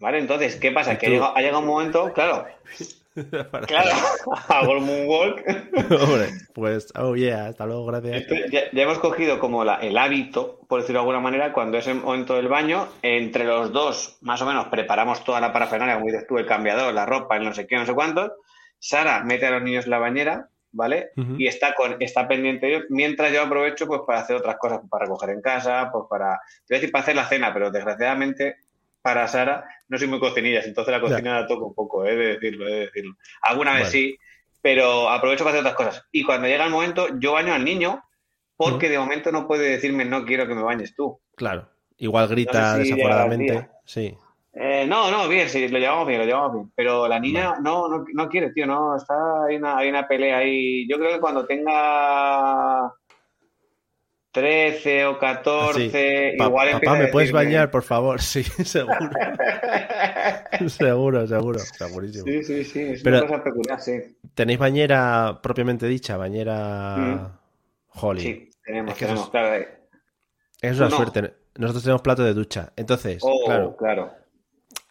¿Vale? 0.00 0.18
Entonces, 0.18 0.56
¿qué 0.56 0.72
pasa? 0.72 0.98
Que 0.98 1.06
ha 1.06 1.10
llegado, 1.10 1.36
ha 1.36 1.40
llegado 1.40 1.60
un 1.60 1.66
momento, 1.66 2.12
claro, 2.12 2.46
claro, 3.66 3.90
hago 4.48 4.72
el 4.72 4.80
moonwalk. 4.80 5.44
Hombre, 6.02 6.28
pues, 6.54 6.92
oh 6.96 7.14
yeah, 7.14 7.46
hasta 7.48 7.66
luego, 7.66 7.84
gracias. 7.86 8.24
Ya, 8.50 8.62
ya 8.72 8.82
hemos 8.82 8.98
cogido 8.98 9.38
como 9.38 9.62
la- 9.64 9.76
el 9.76 9.96
hábito, 9.98 10.60
por 10.68 10.80
decirlo 10.80 11.00
de 11.00 11.02
alguna 11.02 11.20
manera, 11.20 11.52
cuando 11.52 11.78
es 11.78 11.86
el 11.86 11.96
momento 11.96 12.34
del 12.34 12.48
baño, 12.48 12.88
entre 13.02 13.44
los 13.44 13.72
dos, 13.72 14.16
más 14.22 14.40
o 14.42 14.46
menos, 14.46 14.68
preparamos 14.68 15.22
toda 15.22 15.40
la 15.40 15.52
parafernalia, 15.52 15.94
como 15.94 16.06
dices 16.06 16.26
tú, 16.26 16.38
el 16.38 16.46
cambiador, 16.46 16.92
la 16.94 17.06
ropa, 17.06 17.36
el 17.36 17.44
no 17.44 17.52
sé 17.54 17.66
qué, 17.66 17.76
no 17.76 17.86
sé 17.86 17.94
cuántos. 17.94 18.32
Sara 18.78 19.22
mete 19.22 19.46
a 19.46 19.50
los 19.50 19.62
niños 19.62 19.84
en 19.84 19.90
la 19.90 19.98
bañera, 19.98 20.48
¿vale? 20.72 21.10
Y 21.38 21.46
está 21.46 21.74
con 21.74 21.96
está 22.00 22.28
pendiente 22.28 22.68
ellos, 22.68 22.84
mientras 22.88 23.32
yo 23.32 23.42
aprovecho 23.42 23.86
pues 23.86 24.02
para 24.06 24.20
hacer 24.20 24.36
otras 24.36 24.56
cosas, 24.58 24.80
para 24.88 25.06
recoger 25.06 25.30
en 25.30 25.40
casa, 25.40 25.90
pues 25.92 26.04
para, 26.08 26.40
te 26.66 26.74
voy 26.74 26.76
a 26.76 26.80
decir 26.80 26.92
para 26.92 27.02
hacer 27.02 27.16
la 27.16 27.28
cena, 27.28 27.52
pero 27.52 27.70
desgraciadamente 27.70 28.56
para 29.02 29.26
Sara 29.28 29.64
no 29.88 29.98
soy 29.98 30.08
muy 30.08 30.20
cocinilla, 30.20 30.60
entonces 30.62 30.92
la 30.92 31.00
cocina 31.00 31.40
la 31.40 31.46
toco 31.46 31.66
un 31.66 31.74
poco, 31.74 32.04
he 32.06 32.14
de 32.14 32.26
decirlo, 32.34 32.66
de 32.66 32.80
decirlo. 32.80 33.16
Alguna 33.42 33.74
vez 33.74 33.88
sí, 33.88 34.16
pero 34.62 35.08
aprovecho 35.08 35.44
para 35.44 35.56
hacer 35.56 35.66
otras 35.66 35.76
cosas. 35.76 36.06
Y 36.12 36.22
cuando 36.24 36.48
llega 36.48 36.64
el 36.64 36.70
momento, 36.70 37.08
yo 37.18 37.32
baño 37.32 37.54
al 37.54 37.64
niño, 37.64 38.02
porque 38.56 38.90
de 38.90 38.98
momento 38.98 39.32
no 39.32 39.46
puede 39.46 39.70
decirme 39.70 40.04
no 40.04 40.24
quiero 40.24 40.46
que 40.46 40.54
me 40.54 40.62
bañes 40.62 40.94
tú. 40.94 41.20
Claro. 41.34 41.70
Igual 41.96 42.28
grita 42.28 42.72
No 42.72 42.76
sé 42.76 42.84
si 42.84 42.90
desaforadamente. 42.92 43.68
Sí. 43.84 44.16
Eh, 44.52 44.84
no, 44.86 45.10
no, 45.12 45.28
bien, 45.28 45.48
sí, 45.48 45.68
lo 45.68 45.78
llevamos 45.78 46.06
bien, 46.08 46.20
lo 46.20 46.26
llevamos 46.26 46.52
bien. 46.54 46.72
Pero 46.74 47.06
la 47.06 47.20
niña 47.20 47.54
no, 47.62 47.88
no, 47.88 48.04
no 48.12 48.28
quiere, 48.28 48.50
tío, 48.52 48.66
no, 48.66 48.96
está, 48.96 49.44
hay 49.48 49.56
una, 49.56 49.76
hay 49.78 49.88
una 49.88 50.08
pelea 50.08 50.38
ahí. 50.38 50.88
Yo 50.88 50.98
creo 50.98 51.12
que 51.14 51.20
cuando 51.20 51.46
tenga 51.46 52.92
13 54.32 55.06
o 55.06 55.18
14, 55.18 55.90
Sí. 56.32 56.36
Pa- 56.38 56.46
igual 56.46 56.70
papá, 56.72 56.94
¿me 56.96 57.08
puedes 57.08 57.30
decirme- 57.30 57.44
bañar, 57.44 57.70
por 57.70 57.82
favor? 57.82 58.20
Sí, 58.20 58.42
seguro. 58.42 58.96
seguro, 60.68 61.26
seguro. 61.26 61.58
Segurísimo. 61.58 62.24
Sí, 62.24 62.42
sí, 62.44 62.64
sí, 62.64 62.80
es 62.82 63.02
Pero- 63.02 63.18
una 63.18 63.26
cosa 63.28 63.44
peculiar, 63.44 63.80
sí. 63.80 64.16
¿Tenéis 64.34 64.58
bañera 64.58 65.40
propiamente 65.42 65.86
dicha? 65.86 66.16
Bañera. 66.16 66.96
Mm. 66.96 68.18
Sí, 68.18 68.50
tenemos, 68.64 68.92
Es 68.92 68.98
que 68.98 69.04
eso 69.04 69.14
tenemos, 69.14 69.24
es- 69.24 69.30
claro. 69.30 69.54
eh. 69.56 69.68
Es 70.62 70.76
una 70.78 70.88
No. 70.88 70.96
suerte. 70.96 71.34
Nosotros 71.56 71.82
tenemos 71.82 72.02
plato 72.02 72.22
de 72.22 72.34
ducha. 72.34 72.72
Entonces, 72.76 73.18
Oh, 73.22 73.42
claro, 73.46 73.76
claro. 73.76 74.10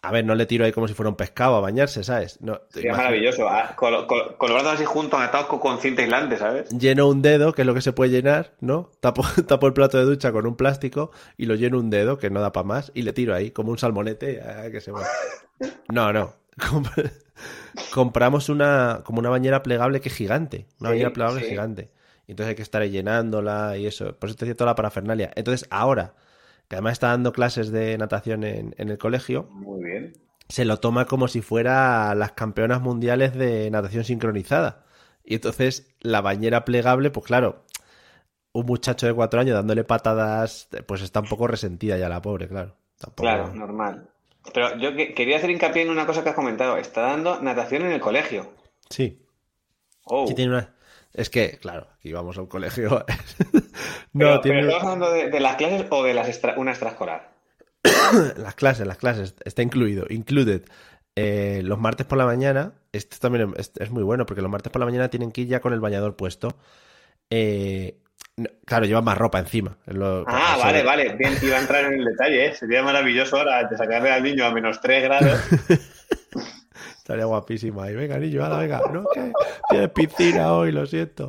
A 0.02 0.12
ver, 0.12 0.24
no 0.24 0.34
le 0.34 0.46
tiro 0.46 0.64
ahí 0.64 0.72
como 0.72 0.88
si 0.88 0.94
fuera 0.94 1.10
un 1.10 1.16
pescado 1.16 1.56
a 1.56 1.60
bañarse, 1.60 2.02
¿sabes? 2.04 2.40
No, 2.40 2.60
Sería 2.70 2.92
maravilloso. 2.94 3.46
ah, 3.48 3.74
Con, 3.76 3.92
lo- 3.92 4.06
con- 4.06 4.34
con 4.38 4.48
los 4.50 4.58
brazos 4.62 4.74
así 4.80 4.84
juntos, 4.86 5.20
atados 5.20 5.46
con, 5.48 5.58
con 5.58 5.78
cinta 5.78 6.00
aislante, 6.02 6.38
¿sabes? 6.38 6.70
Lleno 6.70 7.06
un 7.08 7.20
dedo, 7.20 7.52
que 7.52 7.62
es 7.62 7.66
lo 7.66 7.74
que 7.74 7.82
se 7.82 7.92
puede 7.92 8.10
llenar, 8.10 8.54
¿no? 8.60 8.90
Tapo, 9.00 9.22
tapo 9.46 9.66
el 9.66 9.72
plato 9.74 9.98
de 9.98 10.04
ducha 10.04 10.32
con 10.32 10.46
un 10.46 10.56
plástico 10.56 11.10
y 11.36 11.44
lo 11.46 11.54
lleno 11.54 11.78
un 11.78 11.90
dedo, 11.90 12.16
que 12.16 12.30
no 12.30 12.40
da 12.40 12.50
para 12.52 12.64
más, 12.66 12.92
y 12.94 13.02
le 13.02 13.12
tiro 13.12 13.34
ahí, 13.34 13.50
como 13.50 13.72
un 13.72 13.78
salmonete, 13.78 14.40
ah, 14.40 14.70
que 14.70 14.80
se 14.80 14.90
va. 14.90 15.02
No, 15.92 16.12
no. 16.12 16.32
Comp- 16.56 17.12
Compramos 17.92 18.48
una, 18.48 19.00
como 19.04 19.18
una 19.20 19.28
bañera 19.30 19.62
plegable 19.62 20.00
que 20.00 20.08
es 20.08 20.14
gigante. 20.14 20.66
Una 20.80 20.88
Sí, 20.90 20.94
bañera 20.94 21.12
plegable 21.12 21.42
sí. 21.42 21.48
gigante. 21.48 21.90
Entonces 22.26 22.50
hay 22.50 22.54
que 22.54 22.62
estar 22.62 22.82
llenándola 22.84 23.76
y 23.76 23.86
eso. 23.86 24.14
Por 24.18 24.28
eso 24.30 24.36
te 24.38 24.44
decía 24.46 24.56
toda 24.56 24.70
la 24.70 24.74
parafernalia. 24.76 25.30
Entonces 25.34 25.66
ahora, 25.70 26.14
que 26.70 26.76
además 26.76 26.92
está 26.92 27.08
dando 27.08 27.32
clases 27.32 27.70
de 27.72 27.98
natación 27.98 28.44
en, 28.44 28.74
en 28.78 28.88
el 28.88 28.96
colegio, 28.96 29.48
Muy 29.50 29.82
bien. 29.84 30.12
se 30.48 30.64
lo 30.64 30.78
toma 30.78 31.04
como 31.04 31.26
si 31.28 31.42
fuera 31.42 32.14
las 32.14 32.32
campeonas 32.32 32.80
mundiales 32.80 33.34
de 33.34 33.68
natación 33.72 34.04
sincronizada. 34.04 34.86
Y 35.24 35.34
entonces 35.34 35.94
la 36.00 36.20
bañera 36.22 36.64
plegable, 36.64 37.10
pues 37.10 37.26
claro, 37.26 37.64
un 38.52 38.66
muchacho 38.66 39.06
de 39.06 39.14
cuatro 39.14 39.40
años 39.40 39.54
dándole 39.56 39.84
patadas, 39.84 40.68
pues 40.86 41.02
está 41.02 41.20
un 41.20 41.28
poco 41.28 41.46
resentida 41.48 41.98
ya 41.98 42.08
la 42.08 42.22
pobre, 42.22 42.48
claro. 42.48 42.76
Tampoco- 42.98 43.22
Claro, 43.22 43.52
normal. 43.54 44.08
Pero 44.54 44.78
yo 44.78 44.94
que- 44.96 45.12
quería 45.12 45.36
hacer 45.38 45.50
hincapié 45.50 45.82
en 45.82 45.90
una 45.90 46.06
cosa 46.06 46.22
que 46.22 46.30
has 46.30 46.34
comentado. 46.34 46.76
Está 46.76 47.02
dando 47.02 47.42
natación 47.42 47.82
en 47.82 47.92
el 47.92 48.00
colegio. 48.00 48.52
Sí, 48.88 49.26
Oh. 50.04 50.26
sí 50.26 50.34
tiene 50.34 50.52
una... 50.52 50.74
Es 51.12 51.28
que, 51.30 51.58
claro, 51.58 51.88
aquí 51.98 52.12
vamos 52.12 52.38
a 52.38 52.42
un 52.42 52.46
colegio. 52.46 53.04
no, 54.12 54.26
Pero, 54.26 54.40
tiene 54.40 54.58
pero 54.60 54.70
¿Estamos 54.72 54.92
hablando 54.94 55.12
de, 55.12 55.30
de 55.30 55.40
las 55.40 55.56
clases 55.56 55.86
o 55.90 56.04
de 56.04 56.14
las 56.14 56.28
extra- 56.28 56.54
una 56.56 56.70
extraescolar? 56.70 57.30
las 58.36 58.54
clases, 58.54 58.86
las 58.86 58.98
clases, 58.98 59.34
está 59.44 59.62
incluido, 59.62 60.06
included. 60.08 60.62
Eh, 61.16 61.62
los 61.64 61.78
martes 61.78 62.06
por 62.06 62.18
la 62.18 62.24
mañana, 62.26 62.72
esto 62.92 63.16
también 63.20 63.52
es, 63.56 63.72
es 63.78 63.90
muy 63.90 64.02
bueno, 64.04 64.24
porque 64.26 64.42
los 64.42 64.50
martes 64.50 64.70
por 64.72 64.80
la 64.80 64.86
mañana 64.86 65.08
tienen 65.10 65.32
que 65.32 65.40
ir 65.42 65.48
ya 65.48 65.60
con 65.60 65.72
el 65.72 65.80
bañador 65.80 66.14
puesto. 66.16 66.56
Eh, 67.30 67.98
no- 68.36 68.48
claro, 68.64 68.86
llevan 68.86 69.04
más 69.04 69.18
ropa 69.18 69.38
encima. 69.40 69.76
lo- 69.86 70.24
Ah, 70.28 70.56
vale, 70.58 70.82
vale. 70.84 71.14
Bien, 71.16 71.34
iba 71.42 71.56
a 71.56 71.60
entrar 71.60 71.84
en 71.86 71.94
el 71.94 72.04
detalle, 72.04 72.46
¿eh? 72.46 72.54
Sería 72.54 72.82
maravilloso 72.82 73.36
ahora 73.36 73.64
de 73.64 73.76
sacarle 73.76 74.10
al 74.12 74.22
niño 74.22 74.44
a 74.46 74.52
menos 74.52 74.80
3 74.80 75.02
grados. 75.02 75.40
Estaría 77.10 77.24
guapísima. 77.24 77.90
Y 77.90 77.96
venga, 77.96 78.18
niño, 78.20 78.44
ala, 78.44 78.58
venga. 78.58 78.82
No, 78.92 79.04
que 79.12 79.32
tienes 79.68 79.90
piscina 79.90 80.52
hoy, 80.52 80.70
lo 80.70 80.86
siento. 80.86 81.28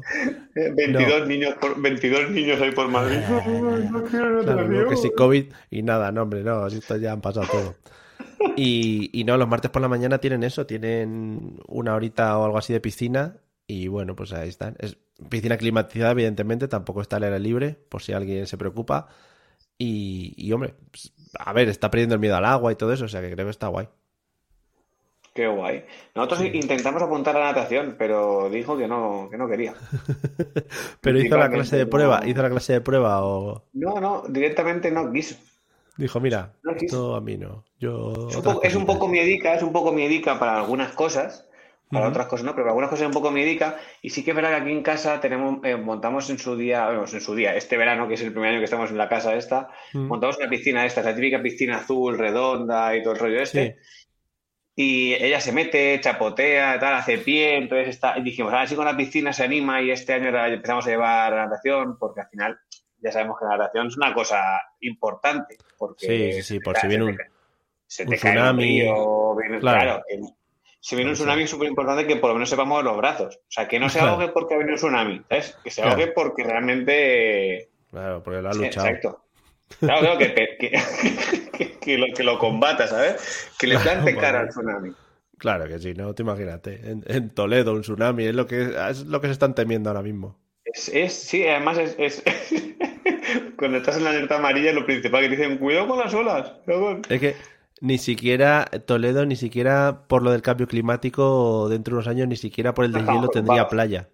Eh, 0.55 0.71
22, 0.75 1.27
niños 1.27 1.55
por, 1.59 1.81
22 1.81 2.29
niños 2.29 2.61
hoy 2.61 2.71
por 2.71 2.87
Madrid. 2.87 3.17
No 3.89 4.03
quiero 4.03 4.43
no, 4.43 4.87
que 4.87 4.95
si 4.95 5.09
COVID 5.09 5.45
y 5.71 5.81
nada, 5.81 6.11
no, 6.11 6.21
hombre, 6.21 6.43
no, 6.43 6.67
esto 6.67 6.97
ya 6.97 7.13
han 7.13 7.21
pasado 7.21 7.47
todo. 7.51 7.75
Y, 8.55 9.09
y 9.11 9.23
no, 9.23 9.37
los 9.37 9.47
martes 9.47 9.71
por 9.71 9.81
la 9.81 9.87
mañana 9.87 10.19
tienen 10.19 10.43
eso, 10.43 10.67
tienen 10.67 11.59
una 11.67 11.95
horita 11.95 12.37
o 12.37 12.45
algo 12.45 12.59
así 12.59 12.73
de 12.73 12.79
piscina 12.79 13.37
y 13.65 13.87
bueno, 13.87 14.15
pues 14.15 14.33
ahí 14.33 14.49
están. 14.49 14.75
Es 14.77 14.97
piscina 15.29 15.57
climatizada, 15.57 16.11
evidentemente, 16.11 16.67
tampoco 16.67 17.01
está 17.01 17.15
al 17.15 17.23
aire 17.23 17.39
libre, 17.39 17.75
por 17.89 18.03
si 18.03 18.13
alguien 18.13 18.45
se 18.45 18.57
preocupa. 18.57 19.07
Y, 19.79 20.35
y, 20.37 20.51
hombre, 20.51 20.75
pues, 20.91 21.11
a 21.39 21.53
ver, 21.53 21.69
está 21.69 21.89
perdiendo 21.89 22.13
el 22.13 22.21
miedo 22.21 22.35
al 22.35 22.45
agua 22.45 22.71
y 22.71 22.75
todo 22.75 22.93
eso, 22.93 23.05
o 23.05 23.07
sea 23.07 23.21
que 23.21 23.31
creo 23.31 23.47
que 23.47 23.51
está 23.51 23.67
guay. 23.67 23.87
Qué 25.33 25.47
guay. 25.47 25.85
Nosotros 26.13 26.41
intentamos 26.53 27.01
apuntar 27.01 27.35
a 27.37 27.39
la 27.39 27.45
natación, 27.53 27.95
pero 27.97 28.49
dijo 28.49 28.77
que 28.77 28.87
no, 28.87 29.29
que 29.31 29.37
no 29.37 29.47
quería. 29.47 29.73
Pero 31.01 31.19
hizo 31.19 31.37
la 31.37 31.49
clase 31.49 31.77
de 31.77 31.85
prueba, 31.85 32.21
hizo 32.25 32.41
la 32.41 32.49
clase 32.49 32.73
de 32.73 32.81
prueba 32.81 33.23
o 33.25 33.63
No, 33.73 33.99
no, 34.01 34.23
directamente 34.27 34.91
no 34.91 35.11
quiso. 35.11 35.35
dijo, 35.97 36.19
mira, 36.19 36.51
No 36.63 36.73
quiso. 36.73 36.85
esto 36.85 37.15
a 37.15 37.21
mí 37.21 37.37
no. 37.37 37.63
Yo 37.79 38.27
Es 38.29 38.35
un, 38.35 38.43
poco, 38.43 38.63
es 38.63 38.75
un 38.75 38.81
cositas". 38.81 38.95
poco 38.95 39.07
miedica, 39.07 39.53
es 39.55 39.63
un 39.63 39.71
poco 39.71 39.91
miedica 39.93 40.37
para 40.37 40.57
algunas 40.57 40.91
cosas, 40.91 41.47
para 41.89 42.07
otras 42.09 42.27
cosas 42.27 42.45
no, 42.45 42.51
pero 42.51 42.63
para 42.63 42.71
algunas 42.71 42.89
cosas 42.89 43.03
es 43.03 43.07
un 43.07 43.13
poco 43.13 43.31
miedica. 43.31 43.77
Y 44.01 44.09
sí 44.09 44.23
que 44.25 44.31
es 44.31 44.35
verdad 44.35 44.49
que 44.49 44.55
aquí 44.63 44.71
en 44.71 44.83
casa 44.83 45.19
tenemos, 45.21 45.59
eh, 45.63 45.77
montamos 45.77 46.29
en 46.29 46.39
su 46.39 46.55
día, 46.57 46.85
vamos, 46.87 47.13
en 47.13 47.21
su 47.21 47.35
día, 47.35 47.55
este 47.55 47.77
verano, 47.77 48.07
que 48.09 48.15
es 48.15 48.21
el 48.21 48.31
primer 48.33 48.49
año 48.51 48.59
que 48.59 48.65
estamos 48.65 48.91
en 48.91 48.97
la 48.97 49.07
casa 49.09 49.33
esta, 49.35 49.69
montamos 49.93 50.37
una 50.37 50.49
piscina 50.49 50.85
esta, 50.85 51.01
la 51.01 51.15
típica 51.15 51.41
piscina 51.41 51.77
azul, 51.77 52.17
redonda 52.17 52.95
y 52.97 53.01
todo 53.01 53.13
el 53.13 53.19
rollo 53.19 53.41
este. 53.41 53.77
Sí. 53.79 53.87
Y 54.75 55.13
ella 55.13 55.41
se 55.41 55.51
mete, 55.51 55.99
chapotea, 56.01 56.79
tal, 56.79 56.93
hace 56.95 57.17
pie, 57.17 57.57
entonces 57.57 57.89
está, 57.89 58.17
y 58.17 58.21
dijimos, 58.23 58.53
a 58.53 58.59
ver 58.59 58.67
si 58.69 58.75
con 58.75 58.85
la 58.85 58.95
piscina 58.95 59.33
se 59.33 59.43
anima 59.43 59.81
y 59.81 59.91
este 59.91 60.13
año 60.13 60.31
la 60.31 60.47
empezamos 60.47 60.87
a 60.87 60.89
llevar 60.89 61.33
a 61.33 61.45
natación, 61.45 61.97
porque 61.99 62.21
al 62.21 62.27
final 62.29 62.57
ya 62.99 63.11
sabemos 63.11 63.37
que 63.37 63.45
la 63.45 63.57
natación 63.57 63.87
es 63.87 63.97
una 63.97 64.13
cosa 64.13 64.41
importante. 64.79 65.57
Porque 65.77 66.05
Sí, 66.07 66.31
sí, 66.33 66.41
sí, 66.43 66.59
por 66.59 66.77
si 66.77 66.87
viene 66.87 67.03
un- 67.05 67.17
se 67.85 68.03
un 68.03 68.09
te 68.09 68.17
cae 68.17 68.31
tsunami. 68.33 68.63
río, 68.81 69.35
viene- 69.35 69.59
Claro. 69.59 70.03
si 70.79 70.95
viene 70.95 71.11
un 71.11 71.15
tsunami 71.15 71.43
es 71.43 71.49
súper 71.49 71.67
importante 71.67 72.07
que 72.07 72.15
por 72.15 72.29
lo 72.29 72.35
menos 72.35 72.49
sepamos 72.49 72.81
los 72.83 72.95
brazos. 72.97 73.35
O 73.35 73.51
sea, 73.51 73.67
que 73.67 73.79
no 73.79 73.89
se 73.89 73.99
ahogue 73.99 74.29
porque 74.29 74.53
ha 74.53 74.57
venido 74.57 74.75
un 74.75 74.77
tsunami, 74.79 75.21
¿sabes? 75.29 75.57
Que 75.63 75.69
se 75.69 75.81
Claro. 75.81 75.97
ahogue 75.97 76.11
porque 76.13 76.43
realmente... 76.43 77.69
Claro, 77.89 78.23
porque 78.23 78.41
lo 78.41 78.49
ha 78.49 78.53
Sí, 78.53 78.59
luchado. 78.59 78.87
Exacto. 78.87 79.25
Claro, 79.79 80.01
claro, 80.01 80.17
que, 80.17 80.33
que, 80.59 80.71
que- 81.57 81.77
que 81.79 81.97
lo, 81.97 82.07
que 82.15 82.23
lo 82.23 82.37
combata, 82.39 82.87
¿sabes? 82.87 83.49
Que 83.59 83.67
le 83.67 83.75
Claro, 83.75 84.01
plante 84.03 84.15
cara 84.19 84.39
al 84.41 84.49
tsunami. 84.49 84.91
Claro 85.37 85.67
que 85.67 85.79
sí, 85.79 85.93
no 85.95 86.13
te 86.13 86.21
imagínate. 86.23 86.81
En, 86.89 87.03
en 87.07 87.29
Toledo, 87.31 87.73
un 87.73 87.81
tsunami, 87.81 88.25
es 88.25 88.35
lo 88.35 88.45
que 88.45 88.73
es 88.89 89.05
lo 89.05 89.19
que 89.21 89.27
se 89.27 89.33
están 89.33 89.55
temiendo 89.55 89.89
ahora 89.89 90.03
mismo. 90.03 90.37
Es, 90.63 90.89
es- 90.89 91.13
sí, 91.13 91.47
además 91.47 91.77
es, 91.79 91.95
es- 91.97 92.23
cuando 93.57 93.77
estás 93.77 93.97
en 93.97 94.03
la 94.03 94.11
alerta 94.11 94.37
amarilla 94.37 94.71
lo 94.73 94.85
principal 94.85 95.21
que 95.23 95.29
te 95.29 95.35
dicen, 95.37 95.57
cuidado 95.57 95.87
con 95.87 95.99
las 95.99 96.13
olas. 96.13 96.49
cuidado 96.65 96.83
con-". 96.85 97.01
Es 97.09 97.19
que 97.19 97.35
ni 97.79 97.97
siquiera 97.97 98.65
Toledo, 98.85 99.25
ni 99.25 99.35
siquiera 99.35 100.03
por 100.07 100.21
lo 100.21 100.31
del 100.31 100.41
cambio 100.43 100.67
climático, 100.67 101.67
dentro 101.69 101.93
de 101.93 101.97
unos 101.97 102.07
años, 102.07 102.27
ni 102.27 102.35
siquiera 102.35 102.73
por 102.75 102.85
el 102.85 102.91
deshielo 102.91 103.27
tendría 103.29 103.67
playa. 103.67 104.09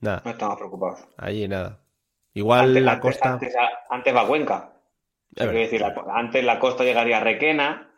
Nada, 0.00 0.22
No 0.24 0.30
estamos 0.30 0.56
preocupados. 0.58 1.00
allí 1.16 1.48
nada. 1.48 1.80
Igual 2.34 2.68
antes, 2.68 2.82
la 2.84 2.92
antes- 2.92 3.02
costa. 3.02 3.32
Antes, 3.32 3.54
antes 3.90 4.14
va 4.14 4.26
Cuenca. 4.28 4.72
Es 5.30 5.34
Quiero 5.36 5.52
verdad, 5.52 5.62
decir, 5.70 5.80
la- 5.80 6.04
antes 6.14 6.44
la 6.44 6.58
costa 6.58 6.84
llegaría 6.84 7.18
a 7.18 7.20
Requena, 7.24 7.90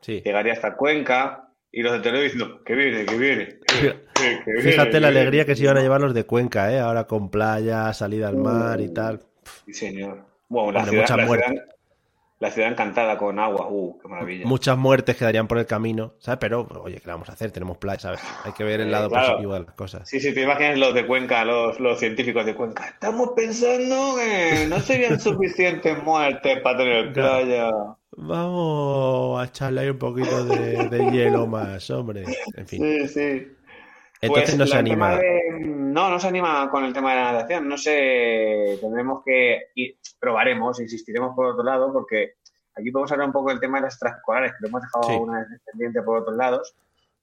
sí. 0.00 0.22
llegaría 0.24 0.52
hasta 0.52 0.76
Cuenca, 0.76 1.50
y 1.72 1.82
los 1.82 1.92
de 1.92 1.98
Toledo 2.00 2.22
diciendo, 2.22 2.64
que 2.64 2.74
viene, 2.74 3.04
que 3.04 3.16
viene. 3.16 3.46
que- 3.66 4.00
que- 4.14 4.52
viene, 4.52 4.62
Fíjate 4.62 4.98
la 5.00 5.08
viene". 5.08 5.20
alegría 5.20 5.44
que 5.44 5.56
se 5.56 5.64
iban 5.64 5.76
a 5.76 5.82
llevar 5.82 6.00
los 6.00 6.14
de 6.14 6.24
Cuenca, 6.24 6.72
¿eh? 6.72 6.78
Ahora 6.80 7.04
con 7.06 7.30
playa, 7.30 7.92
salida 7.92 8.28
al 8.28 8.36
mar 8.36 8.80
y 8.80 8.92
tal. 8.94 9.20
Sí, 9.66 9.74
señor. 9.74 10.24
Bueno, 10.48 10.72
la 10.72 10.78
Hombre, 10.80 10.90
ciudad, 10.90 11.02
mucha 11.02 11.16
la, 11.18 11.26
muerte. 11.26 11.46
ciudad, 11.48 11.64
la 12.38 12.50
ciudad 12.50 12.70
encantada 12.72 13.16
con 13.18 13.38
agua. 13.38 13.66
Uh, 13.70 13.98
qué 14.00 14.08
maravilla. 14.08 14.46
Muchas 14.46 14.76
muertes 14.78 15.16
quedarían 15.16 15.48
por 15.48 15.58
el 15.58 15.66
camino, 15.66 16.14
¿sabes? 16.18 16.38
Pero, 16.40 16.66
oye, 16.82 17.00
¿qué 17.00 17.10
vamos 17.10 17.28
a 17.28 17.32
hacer? 17.32 17.50
Tenemos 17.52 17.78
playa, 17.78 17.98
¿sabes? 18.00 18.20
Hay 18.44 18.52
que 18.52 18.64
ver 18.64 18.80
el 18.80 18.88
Eh, 18.88 18.90
lado 18.90 19.08
claro. 19.08 19.26
positivo 19.28 19.54
de 19.54 19.60
las 19.60 19.74
cosas. 19.74 20.08
Sí, 20.08 20.20
sí, 20.20 20.32
te 20.32 20.42
imaginas 20.42 20.78
los 20.78 20.94
de 20.94 21.06
Cuenca, 21.06 21.44
los, 21.44 21.80
los 21.80 21.98
científicos 21.98 22.46
de 22.46 22.54
Cuenca. 22.54 22.86
Estamos 22.88 23.30
pensando 23.34 24.14
que 24.16 24.66
no 24.68 24.80
serían 24.80 25.20
suficientes 25.20 26.02
muertes 26.02 26.60
para 26.60 26.78
tener 26.78 27.12
playa. 27.12 27.70
Vamos 28.18 29.40
a 29.40 29.44
echarle 29.44 29.82
ahí 29.82 29.90
un 29.90 29.98
poquito 29.98 30.44
de, 30.44 30.88
de 30.88 31.10
hielo 31.10 31.46
más, 31.46 31.90
hombre. 31.90 32.24
En 32.54 32.66
fin. 32.66 32.80
Sí, 32.82 33.08
sí. 33.08 33.56
Entonces 34.20 34.50
Pues 34.50 34.58
no 34.58 34.66
se 34.66 34.76
anima. 34.76 35.16
de- 35.16 35.42
No, 35.60 36.10
no 36.10 36.18
se 36.18 36.28
anima 36.28 36.68
con 36.70 36.84
el 36.84 36.92
tema 36.92 37.10
de 37.14 37.16
la 37.20 37.32
natación. 37.32 37.68
No 37.68 37.76
sé, 37.78 38.78
tendremos 38.80 39.22
que 39.24 39.68
ir, 39.74 39.96
probaremos, 40.20 40.78
insistiremos 40.80 41.34
por 41.34 41.46
otro 41.46 41.62
lado, 41.64 41.92
porque 41.92 42.34
aquí 42.74 42.90
podemos 42.90 43.10
hablar 43.12 43.28
un 43.28 43.32
poco 43.32 43.48
del 43.50 43.60
tema 43.60 43.78
de 43.78 43.84
las 43.84 43.94
extraescolares, 43.94 44.52
que 44.52 44.58
lo 44.62 44.68
hemos 44.68 44.82
dejado 44.82 45.08
Sí. 45.08 45.14
una 45.16 45.38
vez 45.40 45.48
pendiente 45.70 46.02
por 46.02 46.18
otros 46.18 46.36
lados. 46.36 46.74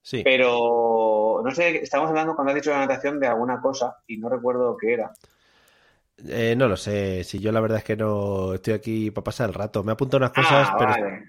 Sí. 0.02 0.22
Pero 0.24 1.42
no 1.44 1.52
sé, 1.52 1.78
estamos 1.84 2.10
hablando 2.10 2.36
cuando 2.36 2.52
has 2.52 2.56
dicho 2.56 2.72
la 2.72 2.80
natación 2.80 3.20
de 3.20 3.28
alguna 3.28 3.62
cosa 3.62 3.98
y 4.08 4.18
no 4.18 4.28
recuerdo 4.30 4.76
qué 4.78 4.94
era. 4.94 5.12
Eh, 6.28 6.56
no 6.58 6.68
lo 6.68 6.78
sé. 6.78 7.24
Si 7.24 7.40
yo 7.40 7.52
la 7.52 7.60
verdad 7.60 7.80
es 7.80 7.84
que 7.84 7.96
no 7.96 8.54
estoy 8.56 8.74
aquí 8.74 9.12
para 9.12 9.24
pasar 9.24 9.50
el 9.50 9.56
rato. 9.56 9.84
Me 9.84 9.92
he 9.92 9.94
apuntado 9.94 10.18
unas 10.20 10.32
cosas, 10.32 10.68
ah, 10.72 10.76
pero. 10.78 10.90
vale. 10.92 11.24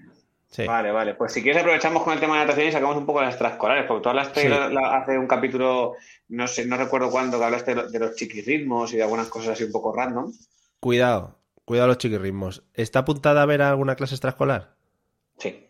Sí. 0.55 0.65
Vale, 0.65 0.89
vale. 0.91 1.15
Pues 1.15 1.33
si 1.33 1.41
quieres 1.43 1.61
aprovechamos 1.61 2.01
con 2.03 2.13
el 2.13 2.19
tema 2.21 2.35
de 2.39 2.45
natación 2.45 2.67
y 2.67 2.71
sacamos 2.71 2.95
un 2.95 3.05
poco 3.05 3.21
las 3.21 3.31
extraescolares, 3.31 3.85
porque 3.87 4.03
tú 4.03 4.09
hablaste 4.09 4.41
Sí. 4.43 4.47
la- 4.47 4.69
la- 4.69 4.95
hace 4.97 5.17
un 5.17 5.27
capítulo, 5.27 5.95
no 6.29 6.47
sé, 6.47 6.65
no 6.65 6.77
recuerdo 6.77 7.11
cuándo, 7.11 7.37
que 7.37 7.43
hablaste 7.43 7.71
de 7.75 7.81
lo- 7.81 7.89
de 7.89 7.99
los 7.99 8.15
chiquirritmos 8.15 8.93
y 8.93 8.97
de 8.97 9.03
algunas 9.03 9.27
cosas 9.27 9.49
así 9.49 9.65
un 9.65 9.71
poco 9.73 9.93
random. 9.93 10.31
Cuidado. 10.79 11.35
Cuidado 11.65 11.87
los 11.89 11.97
chiquirritmos. 11.97 12.63
¿Está 12.73 12.99
apuntada 12.99 13.41
a 13.41 13.45
ver 13.45 13.61
alguna 13.63 13.95
clase 13.95 14.15
extraescolar? 14.15 14.75
Sí. 15.39 15.67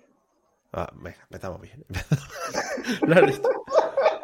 Ah, 0.73 0.89
venga, 0.93 1.17
empezamos 1.23 1.61
bien. 1.61 1.83
¿Lo 3.07 3.15
has 3.15 3.25
visto? 3.25 3.49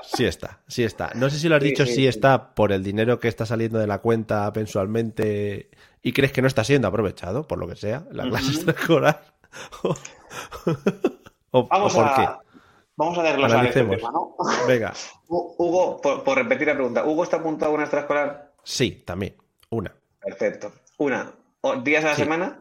Sí 0.04 0.26
está, 0.26 0.60
sí 0.68 0.84
está. 0.84 1.12
No 1.16 1.30
sé 1.30 1.40
si 1.40 1.48
lo 1.48 1.56
has 1.56 1.64
Sí, 1.64 1.70
dicho, 1.70 1.86
sí, 1.86 2.06
está 2.08 2.54
por 2.54 2.72
el 2.72 2.84
dinero 2.84 3.20
que 3.20 3.30
está 3.30 3.46
saliendo 3.46 3.80
de 3.80 3.88
la 3.88 4.00
cuenta 4.00 4.52
mensualmente 4.56 5.70
y 6.04 6.12
crees 6.12 6.32
que 6.34 6.42
no 6.42 6.48
está 6.48 6.64
siendo 6.64 6.88
aprovechado, 6.88 7.48
por 7.48 7.58
lo 7.58 7.68
que 7.68 7.76
sea, 7.78 8.04
la 8.12 8.24
clase 8.30 8.48
Ujú. 8.52 8.56
extraescolar. 8.56 9.22
o, 9.84 9.96
o 11.52 11.68
Vamos 11.68 11.94
por 11.94 12.06
a, 12.06 12.16
qué. 12.16 12.28
vamos 12.96 13.18
a 13.18 13.24
desglosar 13.24 13.66
este 13.66 13.84
tema, 13.84 14.12
¿no? 14.12 14.36
Venga, 14.68 14.94
Hu- 15.28 15.56
Hugo, 15.58 16.00
por, 16.02 16.24
por 16.24 16.38
repetir 16.38 16.68
la 16.68 16.76
pregunta, 16.76 17.06
¿Hugo 17.06 17.24
está 17.24 17.38
apuntado 17.38 17.72
a 17.72 17.76
una 17.76 17.84
extraescolar? 17.84 18.54
sí, 18.64 19.04
también. 19.06 19.36
Una. 19.70 19.94
Perfecto. 20.22 20.72
Una. 20.98 21.32
¿Días 21.84 22.04
a 22.04 22.10
la 22.10 22.16
Sí. 22.16 22.24
semana? 22.24 22.60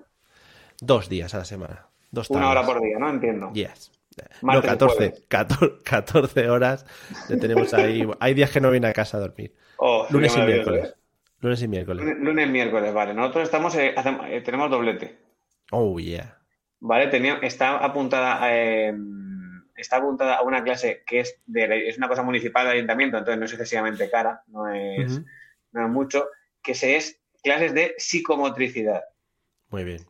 Dos 0.80 1.08
días 1.08 1.34
a 1.34 1.38
la 1.38 1.44
semana. 1.44 1.86
Dos 2.10 2.30
Una 2.30 2.48
hora 2.50 2.64
por 2.64 2.80
día, 2.80 2.98
¿no? 2.98 3.10
Entiendo. 3.10 3.50
Yes. 3.52 3.90
no, 4.16 4.24
Martes 4.42 4.64
y 4.64 4.68
14, 4.68 4.96
jueves. 4.96 5.24
14, 5.28 5.78
14 5.84 6.50
horas 6.50 6.86
le 7.28 7.36
tenemos 7.36 7.74
ahí. 7.74 8.08
Hay 8.20 8.34
días 8.34 8.50
que 8.50 8.60
no 8.60 8.70
viene 8.70 8.86
a 8.88 8.92
casa 8.92 9.16
a 9.16 9.20
dormir. 9.20 9.54
Oh, 9.78 10.06
Lunes 10.10 10.32
qué 10.34 10.40
y 10.40 10.46
miércoles. 10.46 10.88
¿eh? 10.88 10.94
Lunes 11.40 11.62
y 11.62 11.68
miércoles. 11.68 12.04
Lunes, 12.04 12.18
lunes, 12.22 12.48
miércoles, 12.50 12.94
vale. 12.94 13.14
Nosotros 13.14 13.44
estamos, 13.44 13.74
eh, 13.74 13.94
hacemos- 13.96 14.26
eh, 14.28 14.40
tenemos 14.42 14.70
doblete. 14.70 15.18
Oh, 15.72 15.98
yeah. 15.98 16.38
¿Vale? 16.80 17.06
Tenía, 17.08 17.38
está 17.42 17.76
apuntada 17.78 18.40
eh, 18.52 18.92
está 19.76 19.96
apuntada 19.96 20.34
a 20.36 20.42
una 20.42 20.62
clase 20.64 21.02
que 21.06 21.20
es 21.20 21.40
de 21.46 21.88
es 21.88 21.96
una 21.96 22.08
cosa 22.08 22.22
municipal 22.22 22.66
del 22.66 22.76
ayuntamiento, 22.76 23.16
entonces 23.18 23.38
no 23.38 23.44
es 23.46 23.52
excesivamente 23.52 24.10
cara, 24.10 24.42
no 24.48 24.68
es, 24.68 25.12
Ujú. 25.12 25.24
no 25.72 25.86
es 25.86 25.90
mucho, 25.92 26.26
que 26.62 26.74
se 26.74 26.96
es 26.96 27.20
clases 27.42 27.72
de 27.74 27.94
psicomotricidad. 27.96 29.02
Muy 29.70 29.84
bien. 29.84 30.00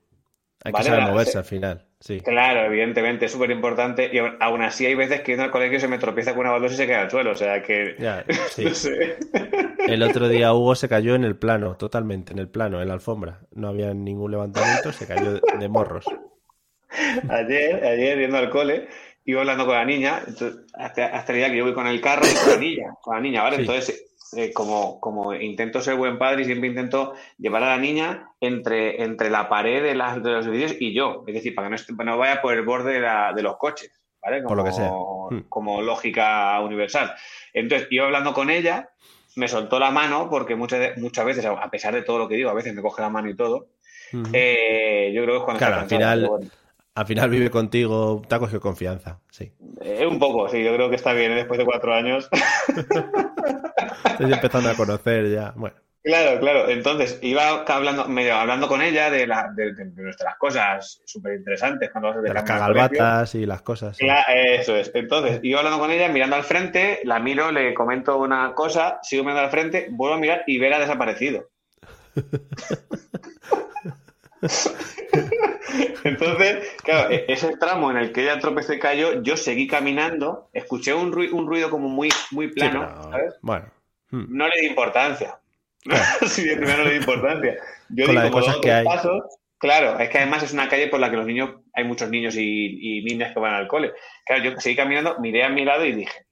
Hay 0.65 0.73
Vale, 0.73 0.85
que 0.85 0.91
saber 0.91 1.05
moverse 1.11 1.33
se- 1.33 1.39
al 1.39 1.45
final. 1.45 1.87
Sí. 2.00 2.21
Claro, 2.21 2.65
evidentemente, 2.67 3.27
es 3.27 3.33
súper 3.33 3.50
importante. 3.50 4.11
Y 4.12 4.19
aún- 4.19 4.62
así 4.62 4.85
hay 4.87 4.95
veces 4.95 5.21
que 5.21 5.33
yendo 5.33 5.45
al 5.45 5.50
colegio 5.50 5.79
se 5.81 5.89
me 5.89 5.99
tropieza 5.99 6.33
con 6.33 6.41
una 6.41 6.50
baldosa 6.50 6.75
y 6.75 6.77
se 6.79 6.87
queda 6.87 7.03
al 7.03 7.11
suelo. 7.11 7.31
O 7.31 7.35
sea 7.35 7.62
que. 7.62 7.95
Ya, 7.99 8.25
sí. 8.50 8.65
No 8.65 8.75
sé. 8.75 9.17
El 9.87 10.03
otro 10.03 10.29
día 10.29 10.53
Hugo 10.53 10.75
se 10.75 10.89
cayó 10.89 11.15
en 11.15 11.25
el 11.25 11.37
plano, 11.37 11.77
totalmente, 11.77 12.33
en 12.33 12.39
el 12.41 12.49
plano, 12.49 12.81
en 12.83 12.89
la 12.89 12.95
alfombra. 12.95 13.41
No 13.53 13.69
había 13.69 13.93
ningún 13.95 14.31
levantamiento, 14.33 14.93
se 14.93 15.07
cayó 15.07 15.41
de 15.41 15.69
morros. 15.69 16.05
Ayer, 17.28 17.85
ayer 17.85 18.18
yendo 18.18 18.38
al 18.38 18.50
cole, 18.50 18.88
iba 19.25 19.40
hablando 19.40 19.66
con 19.66 19.75
la 19.75 19.85
niña, 19.85 20.23
entonces, 20.26 20.61
hasta, 20.75 21.06
hasta 21.06 21.32
el 21.32 21.38
día 21.38 21.50
que 21.50 21.56
yo 21.59 21.64
voy 21.64 21.75
con 21.75 21.87
el 21.87 22.00
carro 22.00 22.25
y 22.26 22.35
con 22.35 22.50
la 22.50 22.56
niña, 22.59 22.94
con 23.00 23.14
la 23.14 23.20
niña, 23.20 23.42
¿vale? 23.42 23.56
Sí. 23.56 23.62
Entonces, 23.62 24.06
eh, 24.37 24.52
como, 24.52 25.00
como 25.00 25.35
intento 25.35 25.80
ser 25.80 25.97
buen 25.97 26.18
padre 26.18 26.42
y 26.42 26.44
siempre 26.44 26.68
intento 26.68 27.14
llevar 27.38 27.62
a 27.64 27.70
la 27.70 27.78
niña 27.78 28.30
entre, 28.40 29.02
entre 29.02 29.28
la 29.30 29.49
pared 29.49 29.82
de, 29.82 29.94
las, 29.94 30.23
de 30.23 30.30
los 30.30 30.47
edificios 30.47 30.76
y 30.80 30.92
yo, 30.94 31.25
es 31.26 31.35
decir, 31.35 31.54
para 31.54 31.66
que 31.66 31.70
no, 31.70 31.76
esté- 31.76 32.04
no 32.04 32.16
vaya 32.18 32.40
por 32.40 32.54
el 32.54 32.62
borde 32.62 32.92
de, 32.94 33.00
la- 33.00 33.32
de 33.35 33.42
los 33.42 33.56
coches, 33.56 33.90
¿vale? 34.23 34.42
Por 34.42 34.56
lo 34.56 34.64
que 34.64 34.73
sea. 34.73 34.90
Hmm. 34.90 35.49
Como 35.49 35.82
lógica 35.82 36.61
universal. 36.61 37.12
Entonces, 37.52 37.88
iba 37.90 38.04
hablando 38.04 38.32
con 38.32 38.50
ella, 38.50 38.90
me 39.37 39.49
soltó 39.49 39.78
la 39.78 39.90
mano, 39.90 40.28
porque 40.30 40.54
muchas, 40.56 40.97
muchas 40.99 41.25
veces, 41.25 41.44
a 41.47 41.70
pesar 41.70 41.94
de 41.94 42.02
todo 42.02 42.18
lo 42.18 42.28
que 42.28 42.35
digo, 42.37 42.50
a 42.50 42.54
veces 42.54 42.75
me 42.75 42.82
coge 42.82 43.02
la 43.02 43.11
mano 43.11 43.28
y 43.30 43.37
todo, 43.37 43.68
eh, 44.32 45.12
yo 45.14 45.23
creo 45.23 45.35
que 45.35 45.38
es 45.38 45.44
cuando 45.44 45.59
Claro, 45.59 45.80
al 45.82 45.88
final- 45.88 46.26
bueno. 46.26 46.47
Al 46.94 47.06
final 47.06 47.30
vive 47.30 47.50
contigo, 47.50 48.20
te 48.28 48.35
ha 48.35 48.38
cogido 48.38 48.61
confianza. 48.61 49.20
Sí. 49.30 49.52
Eh, 49.80 50.06
un 50.06 50.18
poco, 50.18 50.49
sí, 50.49 50.62
yo 50.62 50.75
creo 50.75 50.90
que 50.90 50.97
está 50.97 51.12
bien 51.12 51.32
¿eh? 51.32 51.37
después 51.37 51.59
de 51.59 51.64
cuatro 51.64 51.94
años. 51.94 52.28
Estoy 54.04 54.32
empezando 54.32 54.70
a 54.70 54.75
conocer 54.75 55.30
ya. 55.30 55.52
Bueno, 55.56 55.76
claro, 56.02 56.40
claro. 56.40 56.68
Entonces, 56.68 57.18
iba 57.23 57.64
hablando, 57.64 58.06
medio 58.09 58.35
hablando 58.35 58.66
con 58.68 58.82
ella 58.82 59.09
de, 59.11 59.26
la, 59.26 59.50
de, 59.54 59.73
de- 59.73 59.85
de 59.85 60.02
nuestras 60.02 60.37
cosas 60.37 61.00
súper 61.06 61.35
interesantes 61.38 61.90
cuando 61.90 62.09
vas 62.09 62.16
de 62.16 62.23
de 62.28 62.35
las 62.35 62.42
cagalbatas 62.42 63.35
y 63.35 63.47
las 63.47 63.62
cosas. 63.62 63.97
sí. 63.97 64.06
Eso 64.35 64.75
es. 64.76 64.90
Entonces, 64.92 65.40
iba 65.42 65.61
hablando 65.61 65.78
con 65.78 65.90
ella, 65.92 66.09
mirando 66.09 66.37
al 66.37 66.44
frente, 66.44 67.00
la 67.04 67.18
miro, 67.20 67.50
le 67.52 67.73
comento 67.73 68.18
una 68.18 68.52
cosa, 68.54 68.99
sigo 69.02 69.23
mirando 69.23 69.42
al 69.44 69.50
frente, 69.50 69.87
vuelvo 69.90 70.16
a 70.16 70.18
mirar 70.20 70.42
y 70.47 70.59
ver 70.59 70.75
ha 70.75 70.80
desaparecido. 70.80 71.49
Entonces, 76.04 76.68
claro, 76.82 77.11
e- 77.11 77.25
ese 77.28 77.56
tramo 77.56 77.90
en 77.90 77.99
el 77.99 78.12
que 78.12 78.23
ella 78.23 78.38
tropezó 78.38 78.73
y 78.73 78.78
cayó, 78.78 79.23
yo 79.23 79.37
seguí 79.37 79.66
caminando, 79.66 80.49
escuché 80.52 80.94
un, 80.94 81.12
rui- 81.12 81.30
un 81.30 81.47
ruido 81.47 81.70
como 81.70 81.88
muy, 81.88 82.09
muy 82.30 82.47
Sí, 82.49 82.52
plano, 82.54 82.87
pero, 82.88 83.11
¿sabes? 83.11 83.35
Bueno. 83.42 83.66
Hmm. 84.11 84.25
no 84.28 84.49
le 84.49 84.61
di 84.61 84.66
importancia. 84.66 85.38
sí, 86.26 86.44
de 86.44 86.56
primero 86.56 86.78
no 86.78 86.85
le 86.85 86.90
di 86.92 86.97
importancia. 86.97 87.56
Yo 87.90 88.06
Con 88.06 88.14
di 88.14 88.18
la 88.18 88.25
de 88.25 88.30
como 88.30 88.40
cosas 88.42 88.54
dos 88.56 88.62
que 88.64 88.73
hay. 88.73 88.85
pasos. 88.85 89.23
Claro, 89.59 89.99
es 89.99 90.09
que 90.09 90.18
además 90.18 90.42
es 90.42 90.52
una 90.54 90.68
calle 90.70 90.88
por 90.88 91.00
la 91.00 91.11
que 91.11 91.16
los 91.16 91.26
niños, 91.26 91.50
hay 91.75 91.85
muchos 91.85 92.09
niños 92.09 92.35
y, 92.37 92.99
y 92.99 93.04
niñas 93.04 93.32
que 93.35 93.40
van 93.40 93.52
al 93.54 93.68
cole. 93.68 93.92
Claro, 94.25 94.42
yo 94.42 94.59
seguí 94.59 94.75
caminando, 94.75 95.18
miré 95.20 95.44
a 95.44 95.50
mi 95.50 95.64
lado 95.66 95.85
y 95.85 95.92
dije, 95.92 96.25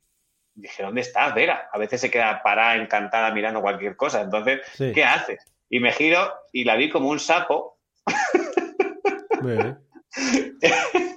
dije, 0.55 0.83
¿dónde 0.83 1.03
estás, 1.03 1.35
Vera? 1.35 1.69
A 1.71 1.77
veces 1.79 2.01
se 2.01 2.11
queda 2.11 2.43
parada, 2.43 2.77
encantada, 2.77 3.31
mirando 3.33 3.61
cualquier 3.61 3.97
cosa. 3.97 4.23
Entonces, 4.23 4.63
Sí. 4.73 4.93
¿qué 4.95 5.05
haces? 5.05 5.45
Y 5.69 5.79
me 5.81 5.93
giro 5.93 6.33
y 6.53 6.65
la 6.65 6.77
vi 6.77 6.89
como 6.89 7.11
un 7.11 7.21
sapo. 7.21 7.78
Bien. 9.43 9.79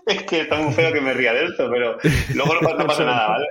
es 0.05 0.23
que 0.23 0.41
está 0.41 0.57
muy 0.57 0.73
feo 0.73 0.91
que 0.93 1.01
me 1.01 1.13
ría 1.13 1.33
de 1.33 1.45
esto, 1.45 1.69
pero 1.71 1.97
luego 2.35 2.53
no, 2.55 2.59
pasa- 2.61 2.75
no 2.79 2.87
pasa 2.87 3.05
nada, 3.05 3.27
¿vale? 3.29 3.45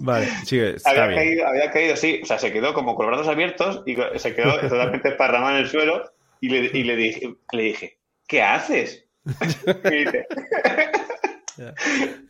Vale, 0.00 0.26
sigue, 0.44 0.70
está 0.76 0.90
Había 0.90 1.06
bien. 1.06 1.18
caído, 1.20 1.46
había 1.48 1.70
caído, 1.70 1.96
sí. 1.96 2.20
O 2.22 2.26
sea, 2.26 2.38
se 2.38 2.52
quedó 2.52 2.72
como 2.74 2.94
con 2.94 3.06
los 3.06 3.16
brazos 3.16 3.32
abiertos 3.32 3.82
y 3.86 3.96
se 4.18 4.34
quedó 4.34 4.58
totalmente 4.60 5.08
esparramado 5.08 5.56
en 5.56 5.62
el 5.62 5.68
suelo. 5.68 6.12
Y 6.40 6.50
le, 6.50 6.70
y 6.78 6.84
le, 6.84 6.94
dije, 6.96 7.34
le 7.52 7.62
dije, 7.64 7.98
¿qué 8.28 8.42
haces? 8.42 9.04
Y 9.26 9.90
dice, 10.04 10.26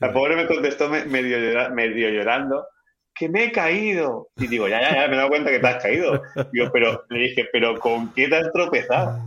la 0.01 0.13
pobre 0.13 0.37
me 0.37 0.47
contestó 0.47 0.89
me- 0.89 1.05
medio, 1.05 1.39
llora- 1.39 1.69
medio 1.69 2.09
llorando, 2.09 2.67
que 3.15 3.29
me 3.29 3.45
he 3.45 3.53
caído. 3.53 4.31
Y 4.37 4.47
digo, 4.47 4.67
ya, 4.69 4.81
ya, 4.81 4.95
ya, 5.03 5.09
me 5.09 5.15
he 5.15 5.17
dado 5.19 5.29
cuenta 5.29 5.51
que 5.51 5.59
te 5.59 5.67
has 5.67 5.83
caído. 5.83 6.23
Digo, 6.53 6.71
pero 6.73 7.05
le 7.11 7.19
dije, 7.21 7.47
¿pero 7.53 7.79
con 7.79 8.13
qué 8.15 8.29
te 8.29 8.37
has 8.37 8.51
tropezado? 8.53 9.19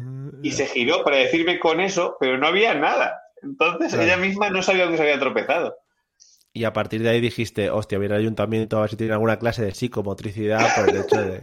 Y 0.43 0.51
se 0.51 0.65
giró 0.67 1.03
para 1.03 1.17
decirme 1.17 1.59
con 1.59 1.79
eso, 1.79 2.17
pero 2.19 2.37
no 2.37 2.47
había 2.47 2.73
nada. 2.73 3.21
Entonces 3.43 3.89
Claro. 3.93 4.03
ella 4.03 4.17
misma 4.17 4.49
no 4.49 4.61
sabía 4.61 4.87
que 4.89 4.97
se 4.97 5.03
había 5.03 5.19
tropezado. 5.19 5.75
Y 6.53 6.63
a 6.65 6.73
partir 6.73 7.01
de 7.01 7.09
ahí 7.09 7.21
dijiste, 7.21 7.69
hostia, 7.69 7.97
viene 7.97 8.15
al 8.15 8.21
ayuntamiento 8.21 8.77
a 8.77 8.81
ver 8.81 8.89
si 8.89 8.97
tiene 8.97 9.13
alguna 9.13 9.39
clase 9.39 9.63
de 9.63 9.73
psicomotricidad 9.73 10.75
por 10.75 10.89
el 10.89 10.97
hecho 11.01 11.17
de... 11.17 11.39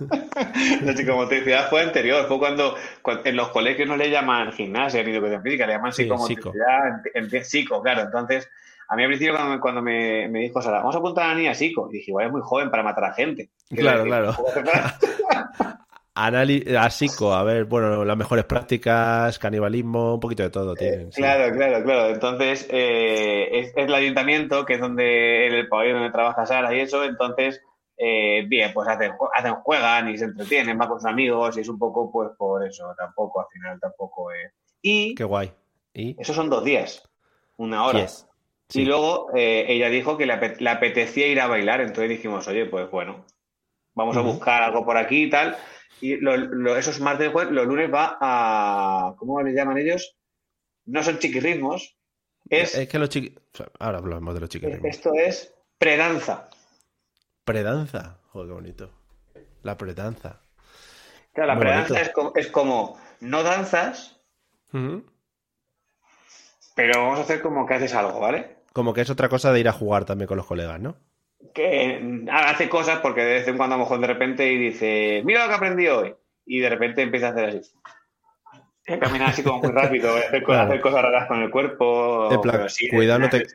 La 0.84 0.96
psicomotricidad 0.96 1.68
fue 1.68 1.82
anterior, 1.82 2.26
fue 2.26 2.38
cuando, 2.38 2.74
cuando 3.02 3.22
en 3.28 3.36
los 3.36 3.48
colegios 3.50 3.86
no 3.88 3.96
le 3.96 4.10
llaman 4.10 4.52
gimnasia 4.52 5.02
ni 5.02 5.12
educación 5.12 5.42
física, 5.42 5.66
le 5.66 5.74
llaman 5.74 5.92
Sí, 5.92 6.02
psicomotricidad, 6.04 6.88
en, 7.14 7.34
en- 7.34 7.44
psico, 7.44 7.82
claro. 7.82 8.02
Entonces, 8.02 8.48
a 8.88 8.96
mí 8.96 9.02
al 9.02 9.08
principio 9.08 9.34
cuando, 9.34 9.54
me- 9.54 9.60
cuando 9.60 9.82
me, 9.82 10.28
me 10.28 10.40
dijo 10.40 10.60
Sara, 10.62 10.78
vamos 10.78 10.94
a 10.94 10.98
apuntar 10.98 11.24
a 11.24 11.28
la 11.28 11.34
niña 11.34 11.54
psico, 11.54 11.88
y 11.90 11.98
dije, 11.98 12.10
igual 12.10 12.26
es 12.26 12.32
muy 12.32 12.40
joven 12.42 12.70
para 12.70 12.82
matar 12.82 13.04
a 13.04 13.12
gente. 13.14 13.50
Claro, 13.70 14.04
claro. 14.04 14.34
decir, 16.14 16.34
¿cómo 16.36 16.80
hace 16.80 17.06
Anali- 17.06 17.40
a 17.40 17.42
ver, 17.44 17.64
bueno, 17.64 18.04
las 18.04 18.16
mejores 18.16 18.44
prácticas, 18.44 19.38
canibalismo, 19.38 20.14
un 20.14 20.20
poquito 20.20 20.42
de 20.42 20.50
todo 20.50 20.74
tienen. 20.74 21.12
sí. 21.12 21.20
Claro, 21.20 21.54
claro, 21.54 21.84
claro. 21.84 22.08
Entonces, 22.14 22.66
eh, 22.70 23.48
es, 23.52 23.68
es 23.68 23.86
el 23.86 23.94
ayuntamiento, 23.94 24.64
que 24.64 24.74
es 24.74 24.80
donde 24.80 25.46
en 25.46 25.54
el 25.54 25.68
pabellón 25.68 25.98
donde 25.98 26.12
trabaja 26.12 26.46
Sara 26.46 26.74
y 26.74 26.80
eso. 26.80 27.04
Entonces, 27.04 27.62
eh, 27.96 28.44
bien, 28.48 28.72
pues 28.72 28.88
hacen, 28.88 29.12
hacen, 29.34 29.54
juegan 29.56 30.08
y 30.08 30.16
se 30.18 30.24
entretienen, 30.24 30.78
van 30.78 30.88
con 30.88 31.00
sus 31.00 31.08
amigos 31.10 31.56
y 31.56 31.60
es 31.60 31.68
un 31.68 31.78
poco, 31.78 32.10
pues 32.10 32.30
por 32.36 32.66
eso, 32.66 32.94
tampoco, 32.96 33.40
al 33.40 33.46
final 33.52 33.78
tampoco 33.78 34.32
es. 34.32 34.52
Y 34.82 35.14
Qué 35.14 35.24
guay. 35.24 35.52
¿Y? 35.92 36.16
esos 36.20 36.34
son 36.36 36.48
dos 36.48 36.64
días, 36.64 37.02
una 37.56 37.84
hora. 37.84 38.00
Yes. 38.00 38.26
Y 38.70 38.72
Sí. 38.72 38.84
luego 38.84 39.26
eh, 39.34 39.66
ella 39.68 39.88
dijo 39.88 40.16
que 40.16 40.24
le, 40.26 40.38
le 40.58 40.70
apetecía 40.70 41.26
ir 41.26 41.40
a 41.40 41.48
bailar, 41.48 41.80
entonces 41.80 42.08
dijimos, 42.08 42.46
oye, 42.48 42.66
pues 42.66 42.88
bueno, 42.90 43.26
vamos 43.94 44.16
a 44.16 44.20
buscar 44.20 44.62
algo 44.62 44.84
por 44.84 44.96
aquí 44.96 45.24
y 45.24 45.30
tal. 45.30 45.56
Y 46.00 46.16
lo- 46.16 46.36
lo- 46.36 46.76
esos 46.76 47.00
martes 47.00 47.28
y 47.28 47.32
jueves, 47.32 47.52
los 47.52 47.66
lunes 47.66 47.92
va 47.92 48.16
a. 48.20 49.14
¿Cómo 49.18 49.42
le 49.42 49.52
llaman 49.52 49.78
ellos? 49.78 50.16
No 50.86 51.02
son 51.02 51.18
chiquirritmos, 51.18 51.96
es, 52.48 52.74
Es 52.74 52.88
que 52.88 52.98
los 52.98 53.08
chiqui... 53.10 53.38
Ahora 53.78 53.98
hablamos 53.98 54.34
de 54.34 54.40
los 54.40 54.48
chiquirrimos. 54.48 54.84
esto 54.84 55.12
es 55.14 55.54
predanza. 55.78 56.48
Predanza. 57.44 58.18
Joder, 58.30 58.48
qué 58.48 58.54
bonito. 58.54 58.90
La 59.62 59.76
predanza. 59.76 60.40
Claro, 61.32 61.48
la 61.48 61.54
Muy 61.54 61.62
predanza 61.62 62.00
es 62.00 62.08
como, 62.10 62.32
es 62.34 62.46
como 62.48 62.98
no 63.20 63.42
danzas, 63.42 64.18
pero 66.74 67.02
vamos 67.02 67.18
a 67.18 67.22
hacer 67.22 67.42
como 67.42 67.66
que 67.66 67.74
haces 67.74 67.94
algo, 67.94 68.18
¿vale? 68.20 68.56
Como 68.72 68.94
que 68.94 69.02
es 69.02 69.10
otra 69.10 69.28
cosa 69.28 69.52
de 69.52 69.60
ir 69.60 69.68
a 69.68 69.72
jugar 69.72 70.04
también 70.04 70.26
con 70.28 70.36
los 70.38 70.46
colegas, 70.46 70.80
¿no? 70.80 70.96
Que 71.54 72.24
hace 72.30 72.68
cosas 72.68 72.98
porque 73.00 73.22
de 73.22 73.32
vez 73.34 73.48
en 73.48 73.56
cuando 73.56 73.74
a 73.74 73.78
lo 73.78 73.84
mejor 73.84 74.00
de 74.00 74.06
repente 74.06 74.50
y 74.52 74.58
dice, 74.58 75.22
mira 75.24 75.42
lo 75.44 75.48
que 75.50 75.56
aprendí 75.56 75.86
hoy. 75.88 76.14
Y 76.46 76.60
de 76.60 76.68
repente 76.70 77.02
empieza 77.02 77.28
a 77.28 77.30
hacer 77.30 77.44
así. 77.50 77.60
Eh, 78.86 78.98
Caminar 78.98 79.30
así 79.30 79.42
como 79.42 79.58
muy 79.60 79.70
rápido, 79.72 80.14
hacer, 80.16 80.42
Claro. 80.42 80.68
hacer 80.68 80.80
cosas 80.80 81.02
raras 81.02 81.28
con 81.28 81.42
el 81.42 81.50
cuerpo. 81.50 82.40
Plan, 82.42 82.68
sí, 82.68 82.88
cuidado, 82.88 83.20
no 83.20 83.28
te-. 83.28 83.46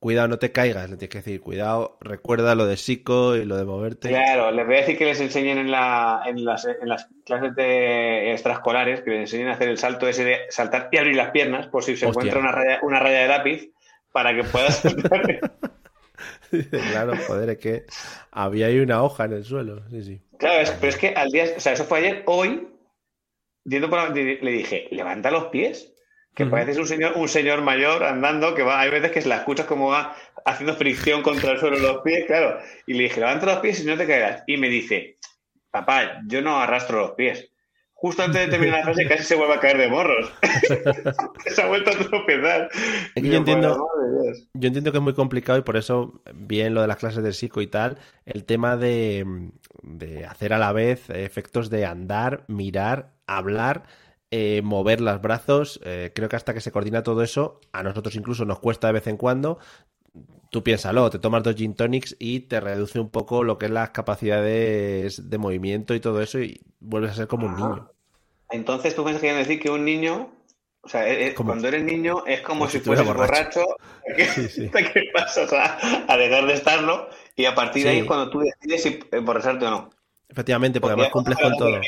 Cuidado, 0.00 0.28
no 0.28 0.38
te 0.38 0.52
caigas, 0.52 0.88
le 0.88 0.96
tienes 0.96 1.10
que 1.10 1.18
decir, 1.18 1.40
cuidado, 1.40 1.98
recuerda 2.00 2.54
lo 2.54 2.66
de 2.66 2.76
psico 2.76 3.34
y 3.34 3.44
lo 3.44 3.56
de 3.56 3.64
moverte. 3.64 4.08
Claro, 4.10 4.52
les 4.52 4.64
voy 4.64 4.76
a 4.76 4.78
decir 4.78 4.96
que 4.96 5.06
les 5.06 5.20
enseñen 5.20 5.58
en, 5.58 5.72
la, 5.72 6.22
en, 6.24 6.44
las, 6.44 6.64
en 6.66 6.88
las 6.88 7.08
clases 7.26 7.56
de 7.56 8.30
extraescolares, 8.30 9.00
que 9.00 9.10
les 9.10 9.20
enseñen 9.22 9.48
a 9.48 9.54
hacer 9.54 9.68
el 9.68 9.76
salto 9.76 10.06
ese 10.06 10.22
de 10.24 10.38
saltar 10.50 10.88
y 10.92 10.98
abrir 10.98 11.16
las 11.16 11.32
piernas 11.32 11.66
por 11.66 11.82
si 11.82 11.96
se 11.96 12.06
Hostia. 12.06 12.28
encuentra 12.28 12.38
una 12.40 12.52
raya, 12.52 12.78
una 12.82 13.00
raya 13.00 13.22
de 13.22 13.28
lápiz 13.28 13.72
para 14.12 14.32
que 14.36 14.44
puedas. 14.44 14.82
claro, 16.90 17.14
joder, 17.26 17.50
es 17.50 17.58
que 17.58 17.86
había 18.30 18.66
ahí 18.66 18.78
una 18.80 19.02
hoja 19.02 19.24
en 19.24 19.32
el 19.34 19.44
suelo. 19.44 19.82
Sí, 19.90 20.02
sí. 20.02 20.20
Claro, 20.38 20.60
es- 20.60 20.70
pero 20.72 20.88
es 20.88 20.96
que 20.96 21.08
al 21.08 21.30
día, 21.30 21.46
o 21.56 21.60
sea, 21.60 21.72
eso 21.72 21.84
fue 21.84 21.98
ayer, 21.98 22.22
hoy, 22.26 22.68
yendo 23.64 23.90
por 23.90 23.98
la- 23.98 24.08
le 24.10 24.50
dije, 24.52 24.88
levanta 24.90 25.30
los 25.30 25.46
pies, 25.46 25.92
que 26.34 26.44
Ujú. 26.44 26.52
pareces 26.52 26.78
un 26.78 26.86
señor, 26.86 27.12
un 27.16 27.28
señor 27.28 27.62
mayor 27.62 28.04
andando, 28.04 28.54
que 28.54 28.62
va, 28.62 28.80
hay 28.80 28.90
veces 28.90 29.10
que 29.10 29.22
se 29.22 29.28
la 29.28 29.38
escuchas 29.38 29.66
como 29.66 29.88
va 29.88 30.14
haciendo 30.44 30.74
fricción 30.76 31.22
contra 31.22 31.52
el 31.52 31.58
suelo 31.58 31.78
los 31.78 32.02
pies, 32.02 32.26
claro. 32.26 32.58
Y 32.86 32.94
le 32.94 33.04
dije, 33.04 33.20
levanta 33.20 33.46
los 33.46 33.58
pies 33.58 33.80
y 33.80 33.86
no 33.86 33.96
te 33.96 34.06
caerás. 34.06 34.44
Y 34.46 34.56
me 34.56 34.68
dice, 34.68 35.18
papá, 35.70 36.20
yo 36.26 36.40
no 36.40 36.60
arrastro 36.60 37.00
los 37.00 37.10
pies. 37.12 37.50
Justo 38.00 38.22
antes 38.22 38.42
de 38.42 38.48
terminar 38.48 38.78
la 38.78 38.84
frase 38.84 39.08
casi 39.08 39.24
se 39.24 39.34
vuelve 39.34 39.54
a 39.54 39.60
caer 39.60 39.76
de 39.76 39.88
morros. 39.88 40.32
se 41.46 41.60
ha 41.60 41.66
vuelto 41.66 41.90
a 41.90 41.94
tropezar. 41.94 42.68
Es 43.14 43.22
que 43.22 43.28
yo 43.28 43.38
entiendo, 43.38 43.88
yo 44.54 44.66
entiendo 44.68 44.92
que 44.92 44.98
es 44.98 45.02
muy 45.02 45.14
complicado 45.14 45.58
y 45.58 45.62
por 45.62 45.76
eso, 45.76 46.22
bien 46.32 46.74
lo 46.74 46.80
de 46.80 46.86
las 46.86 46.98
clases 46.98 47.24
de 47.24 47.32
psico 47.32 47.60
y 47.60 47.66
tal, 47.66 47.98
el 48.24 48.44
tema 48.44 48.76
de, 48.76 49.50
de 49.82 50.24
hacer 50.26 50.52
a 50.52 50.58
la 50.58 50.72
vez 50.72 51.10
efectos 51.10 51.70
de 51.70 51.86
andar, 51.86 52.44
mirar, 52.46 53.14
hablar, 53.26 53.82
eh, 54.30 54.62
mover 54.62 55.00
los 55.00 55.20
brazos, 55.20 55.80
eh, 55.84 56.12
creo 56.14 56.28
que 56.28 56.36
hasta 56.36 56.54
que 56.54 56.60
se 56.60 56.70
coordina 56.70 57.02
todo 57.02 57.24
eso, 57.24 57.60
a 57.72 57.82
nosotros 57.82 58.14
incluso 58.14 58.44
nos 58.44 58.60
cuesta 58.60 58.86
de 58.86 58.92
vez 58.92 59.08
en 59.08 59.16
cuando. 59.16 59.58
Tú 60.50 60.62
piénsalo, 60.62 61.10
te 61.10 61.18
tomas 61.18 61.42
dos 61.42 61.54
gin 61.56 61.74
tonics 61.74 62.16
y 62.18 62.40
te 62.40 62.60
reduce 62.60 62.98
un 62.98 63.10
poco 63.10 63.44
lo 63.44 63.58
que 63.58 63.66
es 63.66 63.72
las 63.72 63.90
capacidades 63.90 65.28
de 65.28 65.38
movimiento 65.38 65.94
y 65.94 66.00
todo 66.00 66.22
eso 66.22 66.38
y 66.38 66.60
vuelves 66.80 67.12
a 67.12 67.14
ser 67.14 67.26
como 67.26 67.46
un 67.46 67.56
niño. 67.56 67.90
Entonces 68.50 68.94
tú 68.94 69.04
piensas 69.04 69.20
que 69.20 69.32
decir 69.32 69.60
que 69.60 69.68
un 69.68 69.84
niño, 69.84 70.30
o 70.80 70.88
sea, 70.88 71.06
eh, 71.06 71.34
cuando 71.34 71.68
eres 71.68 71.84
niño 71.84 72.24
es 72.26 72.40
como, 72.40 72.66
si, 72.66 72.80
fueras 72.80 73.04
borracho, 73.04 73.62
¿qué 74.16 75.10
pasa? 75.12 75.42
O 75.42 75.48
sea, 75.48 75.78
a 76.08 76.16
dejar 76.16 76.46
de 76.46 76.54
estarlo 76.54 77.10
y 77.36 77.44
a 77.44 77.54
partir 77.54 77.84
de 77.84 77.90
ahí 77.90 78.06
cuando 78.06 78.30
tú 78.30 78.40
decides 78.40 78.82
si 78.82 79.00
emborracharte 79.12 79.66
o 79.66 79.70
no. 79.70 79.90
Efectivamente, 80.30 80.80
porque, 80.80 80.94
además 80.94 81.10
cumples 81.10 81.38
con 81.38 81.56
todo. 81.56 81.80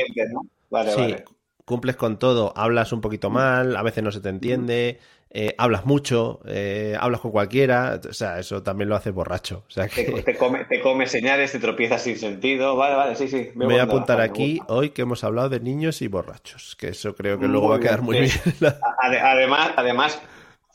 Vale, 0.70 0.94
vale. 0.94 1.24
cumples 1.64 1.96
con 1.96 2.18
todo, 2.18 2.52
hablas 2.56 2.92
un 2.92 3.00
poquito 3.00 3.30
mal, 3.30 3.74
a 3.76 3.82
veces 3.82 4.04
no 4.04 4.12
se 4.12 4.20
te 4.20 4.28
entiende, 4.28 5.00
eh, 5.32 5.54
hablas 5.58 5.86
mucho, 5.86 6.40
eh, 6.44 6.96
hablas 6.98 7.20
con 7.20 7.30
cualquiera, 7.30 8.00
o 8.08 8.12
sea, 8.12 8.40
eso 8.40 8.64
también 8.64 8.88
lo 8.88 8.96
hace 8.96 9.10
borracho. 9.12 9.62
O 9.68 9.70
sea 9.70 9.86
que... 9.86 10.22
te, 10.22 10.36
come, 10.36 10.64
te 10.64 10.80
come 10.80 11.06
señales, 11.06 11.52
te 11.52 11.60
tropiezas 11.60 12.02
sin 12.02 12.18
sentido, 12.18 12.74
vale, 12.74 12.96
vale, 12.96 13.14
sí, 13.14 13.28
sí. 13.28 13.50
Me, 13.54 13.66
voy 13.66 13.78
a 13.78 13.84
apuntar 13.84 14.20
aquí 14.20 14.60
hoy 14.66 14.90
que 14.90 15.02
hemos 15.02 15.22
hablado 15.22 15.48
de 15.48 15.60
niños 15.60 16.02
y 16.02 16.08
borrachos, 16.08 16.74
que 16.74 16.88
eso 16.88 17.14
creo 17.14 17.38
que 17.38 17.46
luego 17.46 17.68
va 17.68 17.76
a 17.76 17.80
quedar 17.80 18.02
muy 18.02 18.18
bien. 18.20 18.32
Además, 19.22 19.70
además, 19.76 20.20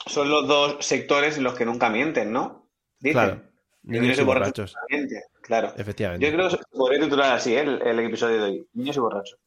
son 0.05 0.29
los 0.29 0.47
dos 0.47 0.77
sectores 0.79 1.37
en 1.37 1.43
los 1.43 1.55
que 1.55 1.65
nunca 1.65 1.89
mienten, 1.89 2.31
¿no? 2.31 2.69
Claro, 3.01 3.41
niños, 3.83 4.17
y 4.17 4.23
borrachos. 4.23 4.73
Claro. 5.41 5.73
Efectivamente. 5.75 6.25
Yo 6.25 6.33
creo 6.33 6.49
que 6.49 6.57
podría 6.71 7.01
titular 7.01 7.33
así 7.33 7.53
¿eh? 7.53 7.59
el, 7.59 7.81
el 7.81 7.99
episodio 7.99 8.37
de 8.37 8.43
hoy, 8.43 8.67
niños 8.73 8.95
y 8.95 8.99
borrachos. 8.99 9.37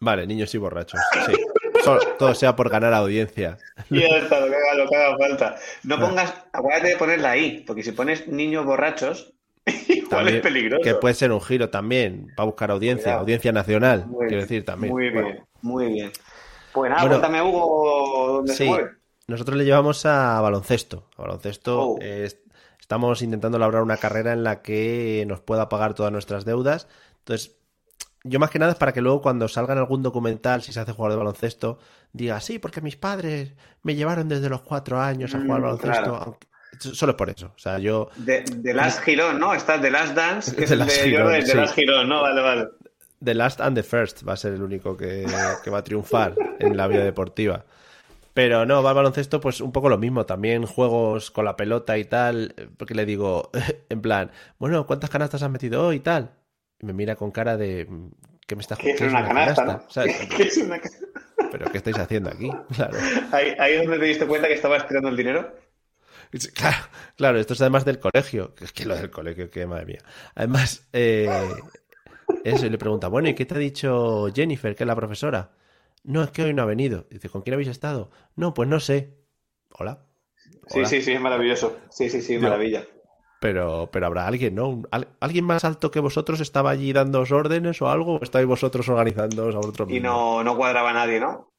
Vale, 0.00 0.26
niños 0.26 0.52
y 0.54 0.58
borrachos. 0.58 1.00
Sí. 1.24 1.32
todo 2.18 2.34
sea 2.34 2.56
por 2.56 2.68
ganar 2.68 2.92
audiencia. 2.92 3.58
Está, 3.90 4.40
lo 4.40 4.46
que 4.48 4.56
haga, 4.56 4.74
lo 4.74 4.88
que 4.88 4.96
haga 4.96 5.16
falta. 5.16 5.56
No 5.84 5.98
pongas, 5.98 6.34
acuérdate 6.52 6.88
de 6.88 6.96
ponerla 6.96 7.30
ahí, 7.30 7.64
porque 7.66 7.82
si 7.82 7.92
pones 7.92 8.28
niños 8.28 8.64
borrachos, 8.64 9.32
igual 9.88 10.28
es 10.28 10.40
peligroso. 10.42 10.82
Que 10.82 10.94
puede 10.94 11.14
ser 11.14 11.32
un 11.32 11.40
giro 11.40 11.70
también, 11.70 12.32
para 12.36 12.46
buscar 12.46 12.70
audiencia, 12.70 13.14
audiencia 13.14 13.52
nacional, 13.52 14.06
quiero 14.28 14.42
decir 14.42 14.64
también. 14.64 14.92
Muy 14.92 15.10
bien, 15.10 15.44
muy 15.62 15.86
bien. 15.92 16.12
Pues 16.72 16.90
nada, 16.90 17.08
cuéntame, 17.08 17.40
Hugo, 17.40 18.32
¿dónde 18.34 18.52
sí, 18.52 18.70
Nosotros 19.26 19.56
le 19.56 19.64
llevamos 19.64 20.04
a 20.04 20.40
baloncesto. 20.40 21.08
A 21.16 21.22
baloncesto 21.22 21.92
oh. 21.92 21.98
estamos 22.78 23.22
intentando 23.22 23.56
elaborar 23.56 23.82
una 23.82 23.96
carrera 23.96 24.32
en 24.34 24.44
la 24.44 24.60
que 24.60 25.24
nos 25.26 25.40
pueda 25.40 25.70
pagar 25.70 25.94
todas 25.94 26.12
nuestras 26.12 26.44
deudas. 26.44 26.86
Entonces, 27.20 27.56
yo 28.28 28.38
más 28.38 28.50
que 28.50 28.58
nada 28.58 28.72
es 28.72 28.78
para 28.78 28.92
que 28.92 29.00
luego 29.00 29.22
cuando 29.22 29.48
salga 29.48 29.72
en 29.72 29.78
algún 29.78 30.02
documental, 30.02 30.62
si 30.62 30.72
se 30.72 30.80
hace 30.80 30.92
jugador 30.92 31.12
de 31.12 31.18
baloncesto, 31.18 31.78
diga, 32.12 32.40
sí, 32.40 32.58
porque 32.58 32.80
mis 32.80 32.96
padres 32.96 33.54
me 33.82 33.94
llevaron 33.94 34.28
desde 34.28 34.48
los 34.48 34.62
cuatro 34.62 35.00
años 35.00 35.34
a 35.34 35.40
jugar 35.40 35.60
mm, 35.60 35.62
baloncesto. 35.62 36.38
Solo 36.78 37.12
es 37.12 37.16
por 37.16 37.30
eso. 37.30 37.52
O 37.54 37.58
sea, 37.58 37.78
yo. 37.78 38.10
De, 38.16 38.44
Last 38.74 39.02
Girón, 39.02 39.38
¿no? 39.38 39.54
Está 39.54 39.80
The 39.80 39.90
Last 39.90 40.14
Dance, 40.14 40.56
que 40.56 40.64
es 40.64 40.70
el 40.70 40.80
de, 40.80 41.54
Last 41.54 41.74
Girón, 41.74 42.08
¿no? 42.08 42.22
Vale, 42.22 42.42
vale. 42.42 42.68
The 43.24 43.34
Last 43.34 43.60
and 43.60 43.76
the 43.76 43.82
First 43.82 44.26
va 44.28 44.34
a 44.34 44.36
ser 44.36 44.52
el 44.52 44.62
único 44.62 44.96
que, 44.96 45.26
va 45.72 45.78
a 45.78 45.84
triunfar 45.84 46.34
en 46.58 46.76
la 46.76 46.86
vida 46.86 47.02
deportiva. 47.02 47.64
Pero 48.34 48.66
no, 48.66 48.82
va 48.82 48.90
al 48.90 48.96
baloncesto, 48.96 49.40
pues 49.40 49.62
un 49.62 49.72
poco 49.72 49.88
lo 49.88 49.96
mismo. 49.96 50.26
También 50.26 50.66
juegos 50.66 51.30
con 51.30 51.46
la 51.46 51.56
pelota 51.56 51.96
y 51.96 52.04
tal. 52.04 52.54
Porque 52.76 52.94
le 52.94 53.06
digo, 53.06 53.50
en 53.88 54.02
plan, 54.02 54.30
bueno, 54.58 54.86
¿cuántas 54.86 55.08
canastas 55.08 55.42
has 55.42 55.50
metido 55.50 55.86
hoy 55.86 55.96
y 55.96 56.00
tal? 56.00 56.32
Me 56.80 56.92
mira 56.92 57.16
con 57.16 57.30
cara 57.30 57.56
de 57.56 57.88
¿qué 58.46 58.56
me 58.56 58.62
estás 58.62 58.78
¿Qué 58.78 58.92
es 58.92 59.00
una, 59.00 59.26
canasta? 59.26 59.64
¿no? 59.64 59.82
¿Qué 60.36 60.42
es 60.44 60.56
una... 60.58 60.80
¿Pero 61.50 61.70
qué 61.70 61.78
estáis 61.78 61.98
haciendo 61.98 62.30
aquí? 62.30 62.50
Claro. 62.74 62.98
¿Ahí, 63.32 63.54
ahí 63.58 63.74
es 63.74 63.82
donde 63.82 63.98
te 63.98 64.04
diste 64.04 64.26
cuenta 64.26 64.48
que 64.48 64.54
estabas 64.54 64.86
tirando 64.86 65.08
el 65.08 65.16
dinero? 65.16 65.52
Claro, 66.54 66.76
claro, 67.16 67.38
esto 67.38 67.54
es 67.54 67.60
además 67.60 67.84
del 67.84 67.98
colegio. 67.98 68.54
Es 68.60 68.72
que 68.72 68.84
lo 68.84 68.96
del 68.96 69.10
colegio, 69.10 69.50
que 69.50 69.66
madre 69.66 69.86
mía. 69.86 69.98
Además, 70.34 70.86
eh, 70.92 71.30
eso, 72.44 72.66
y 72.66 72.70
le 72.70 72.78
pregunta, 72.78 73.08
bueno, 73.08 73.28
¿y 73.28 73.34
qué 73.34 73.46
te 73.46 73.54
ha 73.54 73.58
dicho 73.58 74.26
Jennifer, 74.34 74.74
que 74.74 74.84
es 74.84 74.88
la 74.88 74.96
profesora? 74.96 75.52
No, 76.04 76.22
es 76.22 76.30
que 76.30 76.42
hoy 76.42 76.54
no 76.54 76.62
ha 76.62 76.66
venido. 76.66 77.06
Dice, 77.10 77.28
¿con 77.28 77.42
quién 77.42 77.54
habéis 77.54 77.68
estado? 77.68 78.10
No, 78.34 78.54
pues 78.54 78.68
no 78.68 78.80
sé. 78.80 79.14
Hola. 79.70 80.04
Sí, 80.68 80.84
sí, 80.84 81.02
sí, 81.02 81.12
es 81.12 81.20
maravilloso. 81.20 81.78
Sí, 81.90 82.10
sí, 82.10 82.20
sí, 82.20 82.38
maravilla. 82.38 82.84
Pero, 83.40 83.90
pero 83.92 84.06
habrá 84.06 84.26
alguien, 84.26 84.54
¿no? 84.54 84.82
¿Alguien 85.20 85.44
más 85.44 85.64
alto 85.64 85.90
que 85.90 86.00
vosotros 86.00 86.40
estaba 86.40 86.70
allí 86.70 86.92
dando 86.92 87.20
órdenes 87.20 87.82
o 87.82 87.88
algo? 87.88 88.16
¿O 88.16 88.22
estáis 88.22 88.46
vosotros 88.46 88.88
organizando 88.88 89.42
a 89.42 89.46
vosotros 89.46 89.90
Y 89.90 90.00
no, 90.00 90.42
no 90.42 90.56
cuadraba 90.56 90.92
nadie, 90.92 91.20
¿no? 91.20 91.52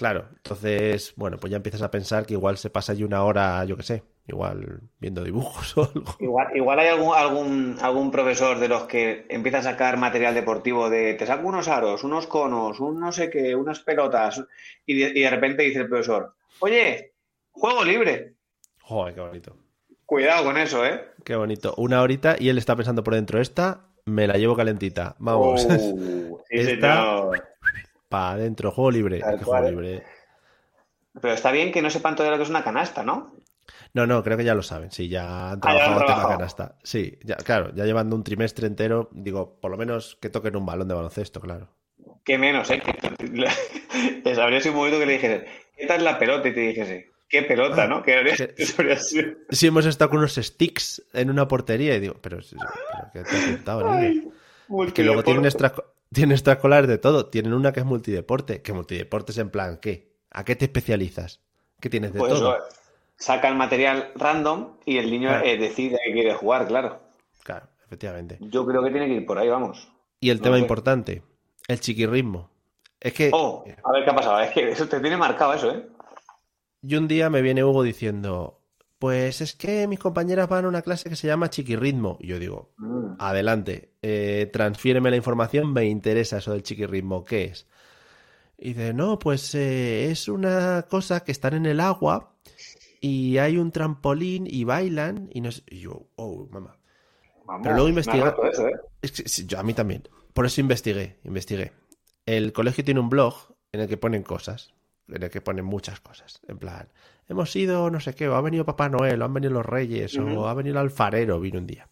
Claro, 0.00 0.28
entonces, 0.36 1.12
bueno, 1.16 1.36
pues 1.36 1.50
ya 1.50 1.58
empiezas 1.58 1.82
a 1.82 1.90
pensar 1.90 2.24
que 2.24 2.32
igual 2.32 2.56
se 2.56 2.70
pasa 2.70 2.92
allí 2.92 3.04
una 3.04 3.22
hora, 3.22 3.62
yo 3.66 3.76
qué 3.76 3.82
sé, 3.82 4.02
igual 4.26 4.80
viendo 4.98 5.22
dibujos 5.22 5.76
o 5.76 5.82
algo. 5.82 6.14
Igual, 6.18 6.56
igual 6.56 6.78
hay 6.78 6.88
algún, 6.88 7.14
algún, 7.14 7.76
algún 7.82 8.10
profesor 8.10 8.58
de 8.58 8.68
los 8.68 8.84
que 8.84 9.26
empieza 9.28 9.58
a 9.58 9.62
sacar 9.62 9.98
material 9.98 10.34
deportivo 10.34 10.88
de 10.88 11.12
te 11.14 11.26
saco 11.26 11.46
unos 11.46 11.68
aros, 11.68 12.02
unos 12.02 12.26
conos, 12.26 12.80
un 12.80 12.98
no 12.98 13.12
sé 13.12 13.28
qué, 13.28 13.54
unas 13.54 13.80
pelotas, 13.80 14.42
y 14.86 14.98
de, 14.98 15.10
y 15.10 15.20
de 15.22 15.30
repente 15.30 15.64
dice 15.64 15.80
el 15.80 15.88
profesor, 15.90 16.34
oye, 16.60 17.12
juego 17.50 17.84
libre. 17.84 18.36
Joder, 18.80 19.14
qué 19.14 19.20
bonito. 19.20 19.56
Cuidado 20.10 20.42
con 20.42 20.58
eso, 20.58 20.84
¿eh? 20.84 21.04
Qué 21.24 21.36
bonito. 21.36 21.72
Una 21.76 22.02
horita 22.02 22.34
y 22.36 22.48
él 22.48 22.58
está 22.58 22.74
pensando 22.74 23.04
por 23.04 23.14
dentro, 23.14 23.40
esta 23.40 23.82
me 24.06 24.26
la 24.26 24.38
llevo 24.38 24.56
calentita. 24.56 25.14
Vamos. 25.20 25.64
Uh, 25.80 26.38
esta 26.48 27.28
para 28.08 28.32
adentro, 28.32 28.72
juego 28.72 28.90
libre. 28.90 29.20
juego 29.20 29.70
libre. 29.70 30.02
Pero 31.20 31.32
está 31.32 31.52
bien 31.52 31.70
que 31.70 31.80
no 31.80 31.90
sepan 31.90 32.16
todavía 32.16 32.32
lo 32.32 32.38
que 32.38 32.42
es 32.42 32.50
una 32.50 32.64
canasta, 32.64 33.04
¿no? 33.04 33.32
No, 33.94 34.06
no, 34.08 34.24
creo 34.24 34.36
que 34.36 34.42
ya 34.42 34.56
lo 34.56 34.64
saben. 34.64 34.90
Sí, 34.90 35.08
ya 35.08 35.52
han 35.52 35.58
ah, 35.58 35.60
trabajado 35.60 36.00
en 36.00 36.08
la 36.08 36.28
canasta. 36.28 36.76
Sí, 36.82 37.16
ya, 37.22 37.36
claro, 37.36 37.72
ya 37.72 37.84
llevando 37.84 38.16
un 38.16 38.24
trimestre 38.24 38.66
entero, 38.66 39.10
digo, 39.12 39.60
por 39.60 39.70
lo 39.70 39.76
menos 39.76 40.18
que 40.20 40.28
toquen 40.28 40.56
un 40.56 40.66
balón 40.66 40.88
de 40.88 40.94
baloncesto, 40.94 41.40
claro. 41.40 41.68
Qué 42.24 42.36
menos, 42.36 42.68
¿eh? 42.72 42.82
Les 44.24 44.38
habría 44.38 44.60
sido 44.60 44.72
un 44.72 44.78
momento 44.78 44.98
que 44.98 45.06
le 45.06 45.12
dijese, 45.12 45.46
¿qué 45.76 45.86
tal 45.86 46.02
la 46.02 46.18
pelota? 46.18 46.48
Y 46.48 46.54
te 46.54 46.60
dijese, 46.60 47.09
qué 47.30 47.42
pelota, 47.42 47.86
¿no? 47.86 48.02
¿Qué 48.02 48.16
habría, 48.16 48.36
Si 49.50 49.66
hemos 49.66 49.86
estado 49.86 50.10
con 50.10 50.18
unos 50.18 50.34
sticks 50.34 51.02
en 51.14 51.30
una 51.30 51.48
portería 51.48 51.94
y 51.94 52.00
digo, 52.00 52.16
pero, 52.20 52.38
pero 52.50 53.10
¿qué 53.12 53.22
te 53.22 53.36
ha 53.36 53.46
pintado, 53.46 54.92
Que 54.92 55.04
luego 55.04 55.22
tienen, 55.22 55.44
extra, 55.46 55.72
tienen 56.12 56.32
extraescolares 56.32 56.88
de 56.88 56.98
todo. 56.98 57.26
Tienen 57.26 57.54
una 57.54 57.72
que 57.72 57.80
es 57.80 57.86
multideporte. 57.86 58.60
¿Qué 58.60 58.72
multideporte 58.72 59.32
es 59.32 59.38
en 59.38 59.50
plan 59.50 59.78
qué? 59.80 60.10
¿A 60.30 60.44
qué 60.44 60.56
te 60.56 60.66
especializas? 60.66 61.40
¿Qué 61.80 61.88
tienes 61.88 62.12
de 62.12 62.18
pues 62.18 62.34
todo? 62.34 62.58
saca 63.16 63.48
el 63.48 63.54
material 63.54 64.10
random 64.16 64.78
y 64.84 64.96
el 64.96 65.10
niño 65.10 65.30
eh, 65.42 65.56
decide 65.56 65.98
que 66.04 66.12
quiere 66.12 66.34
jugar, 66.34 66.66
claro. 66.66 67.00
Claro, 67.44 67.66
efectivamente. 67.86 68.38
Yo 68.40 68.66
creo 68.66 68.82
que 68.82 68.90
tiene 68.90 69.06
que 69.06 69.14
ir 69.14 69.26
por 69.26 69.38
ahí, 69.38 69.48
vamos. 69.48 69.88
Y 70.20 70.30
el 70.30 70.40
tema 70.40 70.58
importante, 70.58 71.22
el 71.68 71.80
chiquirrismo. 71.80 72.50
Es 72.98 73.14
que. 73.14 73.30
Oh, 73.32 73.64
a 73.84 73.92
ver 73.92 74.04
qué 74.04 74.10
ha 74.10 74.14
pasado. 74.14 74.40
Es 74.40 74.50
que 74.50 74.70
eso 74.70 74.88
te 74.88 75.00
tiene 75.00 75.16
marcado 75.16 75.54
eso, 75.54 75.70
¿eh? 75.70 75.86
Y 76.82 76.94
un 76.96 77.08
día 77.08 77.28
me 77.28 77.42
viene 77.42 77.62
Hugo 77.62 77.82
diciendo, 77.82 78.60
pues 78.98 79.40
es 79.40 79.54
que 79.54 79.86
mis 79.86 79.98
compañeras 79.98 80.48
van 80.48 80.64
a 80.64 80.68
una 80.68 80.82
clase 80.82 81.08
que 81.08 81.16
se 81.16 81.26
llama 81.26 81.50
chiquirritmo. 81.50 82.16
Y 82.20 82.28
yo 82.28 82.38
digo, 82.38 82.72
mm. 82.78 83.14
adelante, 83.18 83.94
eh, 84.02 84.48
transfiéreme 84.52 85.10
la 85.10 85.16
información, 85.16 85.72
me 85.72 85.86
interesa 85.86 86.38
eso 86.38 86.52
del 86.52 86.62
chiquirritmo, 86.62 87.24
¿qué 87.24 87.44
es? 87.44 87.66
Y 88.58 88.74
dice, 88.74 88.92
no, 88.92 89.18
pues 89.18 89.54
eh, 89.54 90.10
es 90.10 90.28
una 90.28 90.86
cosa 90.88 91.20
que 91.20 91.32
están 91.32 91.54
en 91.54 91.66
el 91.66 91.80
agua 91.80 92.34
y 93.00 93.38
hay 93.38 93.56
un 93.56 93.72
trampolín 93.72 94.46
y 94.46 94.64
bailan 94.64 95.30
y 95.32 95.40
no 95.40 95.50
sé. 95.50 95.62
Y 95.68 95.80
yo, 95.80 96.08
oh, 96.16 96.46
mamá. 96.50 96.76
Pero 97.62 97.74
luego 97.74 97.88
investigué. 97.88 98.28
¿eh? 98.28 99.46
yo, 99.46 99.58
a 99.58 99.62
mí 99.62 99.74
también. 99.74 100.08
Por 100.32 100.46
eso 100.46 100.60
investigué, 100.60 101.18
investigué. 101.24 101.72
El 102.26 102.52
colegio 102.52 102.84
tiene 102.84 103.00
un 103.00 103.08
blog 103.08 103.34
en 103.72 103.80
el 103.80 103.88
que 103.88 103.96
ponen 103.96 104.22
cosas 104.22 104.74
en 105.12 105.22
el 105.22 105.30
que 105.30 105.40
ponen 105.40 105.64
muchas 105.64 106.00
cosas. 106.00 106.40
En 106.48 106.58
plan, 106.58 106.88
hemos 107.28 107.54
ido 107.56 107.90
no 107.90 108.00
sé 108.00 108.14
qué, 108.14 108.28
o 108.28 108.34
ha 108.34 108.40
venido 108.40 108.64
Papá 108.64 108.88
Noel, 108.88 109.20
o 109.20 109.24
han 109.24 109.34
venido 109.34 109.52
los 109.52 109.66
Reyes, 109.66 110.16
o 110.16 110.48
ha 110.48 110.54
venido 110.54 110.74
el 110.74 110.82
alfarero, 110.82 111.40
vino 111.40 111.58
un 111.58 111.66
día. 111.66 111.88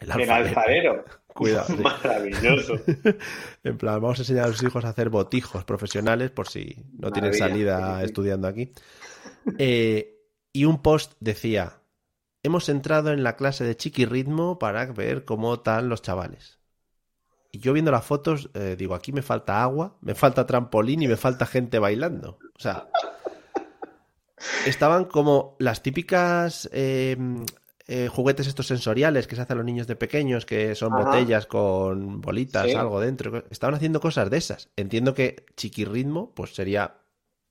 El 0.00 0.12
alfarero. 0.12 1.04
Cuidado. 1.36 1.76
Maravilloso. 1.76 2.74
en 3.64 3.76
plan, 3.76 4.00
vamos 4.00 4.18
a 4.18 4.22
enseñar 4.22 4.44
a 4.44 4.48
los 4.48 4.62
hijos 4.62 4.84
a 4.84 4.88
hacer 4.88 5.10
botijos 5.10 5.64
profesionales 5.64 6.30
por 6.30 6.48
si 6.48 6.74
no 6.98 7.12
tienen 7.12 7.34
salida 7.34 8.02
estudiando 8.02 8.48
aquí. 8.48 8.72
Eh, 9.58 10.16
y 10.52 10.64
un 10.64 10.80
post 10.80 11.12
decía, 11.20 11.80
hemos 12.42 12.70
entrado 12.70 13.12
en 13.12 13.22
la 13.22 13.36
clase 13.36 13.64
de 13.64 13.76
chiquirritmo 13.76 14.58
para 14.58 14.86
ver 14.86 15.26
cómo 15.26 15.54
están 15.54 15.90
los 15.90 16.00
chavales. 16.00 16.55
Y 17.52 17.58
yo 17.58 17.72
viendo 17.72 17.90
las 17.90 18.04
fotos 18.04 18.50
eh, 18.54 18.76
digo, 18.78 18.94
aquí 18.94 19.12
me 19.12 19.22
falta 19.22 19.62
agua, 19.62 19.96
me 20.00 20.14
falta 20.14 20.46
trampolín 20.46 21.02
y 21.02 21.08
me 21.08 21.16
falta 21.16 21.46
gente 21.46 21.78
bailando. 21.78 22.38
O 22.56 22.60
sea, 22.60 22.88
estaban 24.66 25.04
como 25.06 25.56
las 25.58 25.82
típicas 25.82 26.68
eh, 26.72 27.16
eh, 27.88 28.08
juguetes 28.08 28.46
estos 28.46 28.66
sensoriales 28.66 29.26
que 29.26 29.36
se 29.36 29.42
hacen 29.42 29.56
los 29.56 29.66
niños 29.66 29.86
de 29.86 29.96
pequeños, 29.96 30.44
que 30.44 30.74
son 30.74 30.92
Ajá. 30.94 31.04
botellas 31.04 31.46
con 31.46 32.20
bolitas, 32.20 32.64
Sí. 32.66 32.74
algo 32.74 33.00
dentro. 33.00 33.44
Estaban 33.50 33.74
haciendo 33.74 34.00
cosas 34.00 34.28
de 34.30 34.36
esas. 34.38 34.70
Entiendo 34.76 35.14
que 35.14 35.46
chiquirritmo, 35.56 36.32
pues 36.34 36.54
sería 36.54 36.94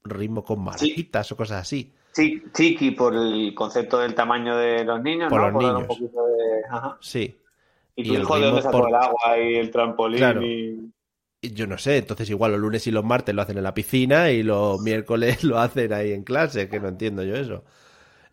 ritmo 0.04 0.44
con 0.44 0.62
marquitas 0.64 1.32
o 1.32 1.38
cosas 1.38 1.62
así. 1.62 1.94
Chi- 2.14 2.44
Chiqui 2.54 2.92
por 2.92 3.14
el 3.16 3.54
concepto 3.56 4.00
del 4.00 4.14
tamaño 4.16 4.56
de 4.56 4.86
los 4.86 5.02
niños, 5.02 5.30
Por 5.30 5.42
¿no? 5.42 5.50
los 5.52 5.62
niños. 5.64 5.82
un 5.82 5.88
poquito 5.88 6.26
de... 6.28 6.62
Ajá. 6.70 6.98
Sí. 7.02 7.38
Y 7.96 8.02
Y 8.04 8.08
tu 8.08 8.16
el 8.16 8.22
hijo 8.22 8.40
de 8.40 8.46
dónde 8.46 8.62
sacó 8.62 8.80
por- 8.80 8.90
el 8.90 8.96
agua 8.96 9.38
y 9.40 9.56
el 9.56 9.72
trampolín 9.72 10.18
Claro. 10.20 10.42
y... 10.46 10.92
Yo 11.42 11.68
no 11.68 11.78
sé, 11.78 11.98
entonces 11.98 12.30
igual 12.32 12.54
los 12.54 12.60
lunes 12.62 12.88
y 12.88 12.92
los 12.92 13.04
martes 13.06 13.36
lo 13.36 13.42
hacen 13.44 13.58
en 13.58 13.64
la 13.64 13.74
piscina 13.76 14.32
y 14.32 14.42
los 14.42 14.82
miércoles 14.82 15.44
lo 15.44 15.60
hacen 15.60 15.94
ahí 15.94 16.12
en 16.12 16.24
clase, 16.24 16.68
que 16.70 16.80
no 16.80 16.88
entiendo 16.88 17.24
yo 17.24 17.36
eso. 17.36 17.64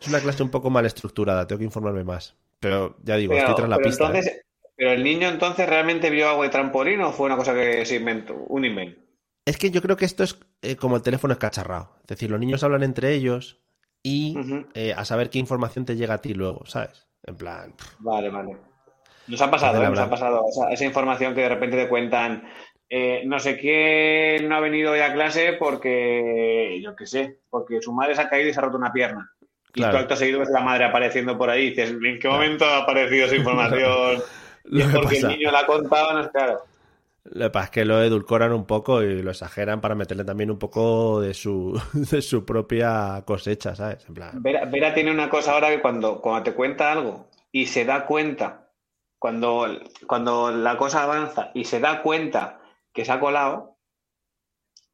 Es 0.00 0.08
una 0.08 0.20
clase 0.20 0.42
un 0.42 0.50
poco 0.50 0.70
mal 0.70 0.86
estructurada, 0.86 1.46
tengo 1.46 1.58
que 1.60 1.64
informarme 1.66 2.04
más. 2.04 2.36
Pero 2.58 2.96
ya 3.04 3.16
digo, 3.16 3.34
Pero, 3.34 3.40
estoy 3.48 3.54
tras 3.56 3.68
la 3.68 3.78
pista. 3.78 4.18
¿eh? 4.18 4.42
pero 4.74 4.92
el 4.92 5.04
niño 5.04 5.28
entonces 5.28 5.68
realmente 5.68 6.10
vio 6.10 6.28
agua 6.28 6.46
y 6.46 6.50
trampolín 6.50 7.02
o 7.02 7.12
fue 7.12 7.26
una 7.26 7.36
cosa 7.36 7.54
que 7.54 7.84
se 7.84 7.96
inventó, 7.96 8.34
un 8.34 8.64
invento. 8.64 9.00
Es 9.44 9.58
que 9.58 9.70
yo 9.70 9.82
creo 9.82 9.96
que 9.96 10.04
esto 10.06 10.24
es 10.24 10.38
eh, 10.62 10.76
como 10.76 10.96
el 10.96 11.02
teléfono 11.02 11.32
escacharrado. 11.34 11.96
Es 12.00 12.06
decir, 12.06 12.30
los 12.30 12.40
niños 12.40 12.62
hablan 12.64 12.82
entre 12.82 13.12
ellos 13.12 13.60
y 14.02 14.36
eh, 14.74 14.94
a 14.96 15.04
saber 15.04 15.30
qué 15.30 15.38
información 15.38 15.84
te 15.84 15.96
llega 15.96 16.14
a 16.14 16.20
ti 16.22 16.32
luego, 16.34 16.64
¿sabes? 16.66 17.08
En 17.24 17.36
plan, 17.36 17.74
pff, 17.76 17.94
Vale, 17.98 18.30
vale. 18.30 18.56
Nos 19.28 19.40
ha 19.40 19.50
pasado, 19.50 19.82
¿eh? 19.82 19.88
nos 19.88 19.98
ha 19.98 20.10
pasado 20.10 20.44
esa, 20.48 20.70
esa 20.72 20.84
información 20.84 21.34
que 21.34 21.42
de 21.42 21.48
repente 21.48 21.76
te 21.76 21.88
cuentan, 21.88 22.48
eh, 22.88 23.22
no 23.24 23.38
sé 23.38 23.58
quién 23.58 24.48
no 24.48 24.56
ha 24.56 24.60
venido 24.60 24.92
hoy 24.92 25.00
a 25.00 25.12
clase 25.12 25.54
porque, 25.54 26.80
yo 26.82 26.94
qué 26.96 27.06
sé, 27.06 27.38
porque 27.48 27.80
su 27.80 27.92
madre 27.92 28.14
se 28.14 28.22
ha 28.22 28.28
caído 28.28 28.50
y 28.50 28.52
se 28.52 28.58
ha 28.58 28.62
roto 28.62 28.76
una 28.76 28.92
pierna. 28.92 29.30
Y 29.74 29.80
Claro. 29.80 29.92
tú 29.92 30.02
acto 30.02 30.16
seguido 30.16 30.40
ves 30.40 30.50
la 30.50 30.60
madre 30.60 30.84
apareciendo 30.84 31.38
por 31.38 31.48
ahí 31.48 31.66
y 31.66 31.70
dices, 31.70 31.90
¿en 31.92 32.18
qué 32.18 32.28
momento 32.28 32.66
ha 32.66 32.78
aparecido 32.78 33.26
esa 33.26 33.36
información? 33.36 34.22
Y 34.64 34.78
Lo 34.78 34.84
es 34.84 34.86
que 34.90 34.92
porque 34.98 35.14
pasa- 35.16 35.32
el 35.32 35.38
niño 35.38 35.50
la 35.50 35.58
ha 35.60 35.66
contado, 35.66 36.12
no 36.12 36.20
es 36.20 36.28
claro. 36.28 36.58
lo 37.24 37.44
que 37.46 37.50
pasa 37.50 37.64
es 37.64 37.70
que 37.70 37.84
lo 37.84 38.00
edulcoran 38.00 38.52
un 38.52 38.64
poco 38.64 39.02
y 39.02 39.20
lo 39.20 39.30
exageran 39.32 39.80
para 39.80 39.96
meterle 39.96 40.24
también 40.24 40.50
un 40.52 40.58
poco 40.58 41.20
de 41.20 41.34
su, 41.34 41.80
de 41.92 42.22
su 42.22 42.44
propia 42.44 43.22
cosecha, 43.24 43.74
¿sabes? 43.74 44.04
En 44.08 44.14
plan, 44.14 44.30
Vera, 44.42 44.64
Vera 44.66 44.94
tiene 44.94 45.10
una 45.10 45.28
cosa 45.28 45.52
ahora 45.52 45.68
que 45.70 45.80
cuando, 45.80 46.20
cuando 46.20 46.44
te 46.44 46.52
cuenta 46.54 46.92
algo 46.92 47.26
y 47.50 47.66
se 47.66 47.84
da 47.84 48.04
cuenta, 48.06 48.61
cuando, 49.22 49.68
cuando 50.08 50.50
la 50.50 50.76
cosa 50.76 51.04
avanza 51.04 51.52
y 51.54 51.64
se 51.64 51.78
da 51.78 52.02
cuenta 52.02 52.58
que 52.92 53.04
se 53.04 53.12
ha 53.12 53.20
colado, 53.20 53.76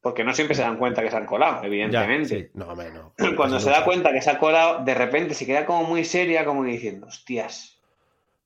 porque 0.01 0.23
no 0.23 0.35
siempre 0.35 0.53
se 0.55 0.61
dan 0.61 0.77
cuenta 0.77 1.01
que 1.01 1.09
se 1.09 1.17
han 1.17 1.25
colado, 1.25 1.61
ya, 1.61 1.67
evidentemente. 1.67 2.27
sí. 2.43 2.49
No, 2.53 2.67
hombre, 2.67 2.91
no. 2.91 3.15
Cuando 3.35 3.59
se 3.59 3.71
da 3.71 3.83
cuenta 3.83 4.13
que 4.13 4.21
se 4.21 4.29
ha 4.29 4.37
colado, 4.37 4.83
de 4.85 4.93
repente 4.93 5.33
se 5.33 5.47
queda 5.47 5.65
como 5.65 5.83
muy 5.85 6.05
seria, 6.05 6.45
como 6.45 6.63
diciendo, 6.63 7.07
hostias, 7.07 7.79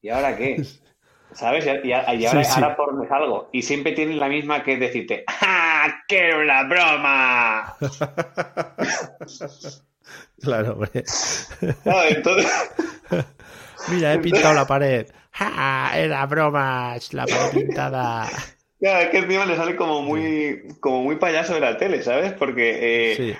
¿y 0.01 0.07
ahora 0.07 0.37
qué? 0.37 0.63
¿Sabes? 1.33 1.65
Y, 1.65 1.89
y- 1.89 1.89
y 1.89 2.25
ahora, 2.27 2.43
Sí, 2.45 2.51
sí. 2.51 2.61
ahora 2.63 2.77
por 2.77 3.07
salgo. 3.09 3.49
Y 3.51 3.61
siempre 3.63 3.91
tienen 3.91 4.19
la 4.21 4.29
misma 4.29 4.63
que 4.63 4.77
decirte, 4.77 5.25
¡ah, 5.27 5.93
que 6.07 6.17
era 6.29 6.37
una 6.37 6.63
broma! 6.63 7.75
Claro, 10.41 10.73
hombre. 10.73 11.03
Claro, 11.83 12.09
entonces... 12.09 12.51
Mira, 13.89 14.13
he 14.13 14.19
pintado 14.19 14.53
la 14.53 14.65
pared. 14.65 15.07
¡Ja! 15.31 15.91
Era 15.95 16.25
bromas, 16.25 17.13
la 17.13 17.25
pared 17.25 17.51
pintada. 17.51 18.29
Claro, 18.79 18.99
es 18.99 19.09
que 19.09 19.17
encima 19.19 19.45
le 19.45 19.55
sale 19.55 19.75
como 19.75 20.01
muy, 20.01 20.61
como 20.79 21.03
muy 21.03 21.15
payaso 21.15 21.53
de 21.53 21.61
la 21.61 21.77
tele, 21.77 22.01
¿sabes? 22.01 22.33
Porque 22.33 23.11
eh, 23.11 23.15
Sí, 23.15 23.35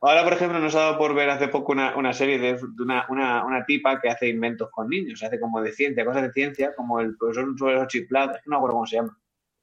ahora, 0.00 0.24
por 0.24 0.32
ejemplo, 0.32 0.58
nos 0.58 0.74
ha 0.74 0.80
dado 0.80 0.98
por 0.98 1.14
ver 1.14 1.30
hace 1.30 1.48
poco 1.48 1.72
una, 1.72 1.96
una 1.96 2.12
serie 2.12 2.38
de, 2.38 2.58
una, 2.80 3.06
una, 3.08 3.44
una 3.44 3.64
tipa 3.64 4.00
que 4.00 4.08
hace 4.08 4.28
inventos 4.28 4.70
con 4.70 4.88
niños, 4.88 5.22
hace 5.22 5.38
como 5.38 5.60
de 5.62 5.72
ciencia, 5.72 6.04
cosas 6.04 6.22
de 6.22 6.32
ciencia, 6.32 6.74
como 6.74 7.00
el 7.00 7.16
profesor 7.16 7.54
sobre 7.56 7.74
los 7.76 7.88
chiflados, 7.88 8.38
no 8.46 8.50
me 8.50 8.56
acuerdo 8.56 8.74
cómo 8.74 8.86
se 8.86 8.96
llama. 8.96 9.16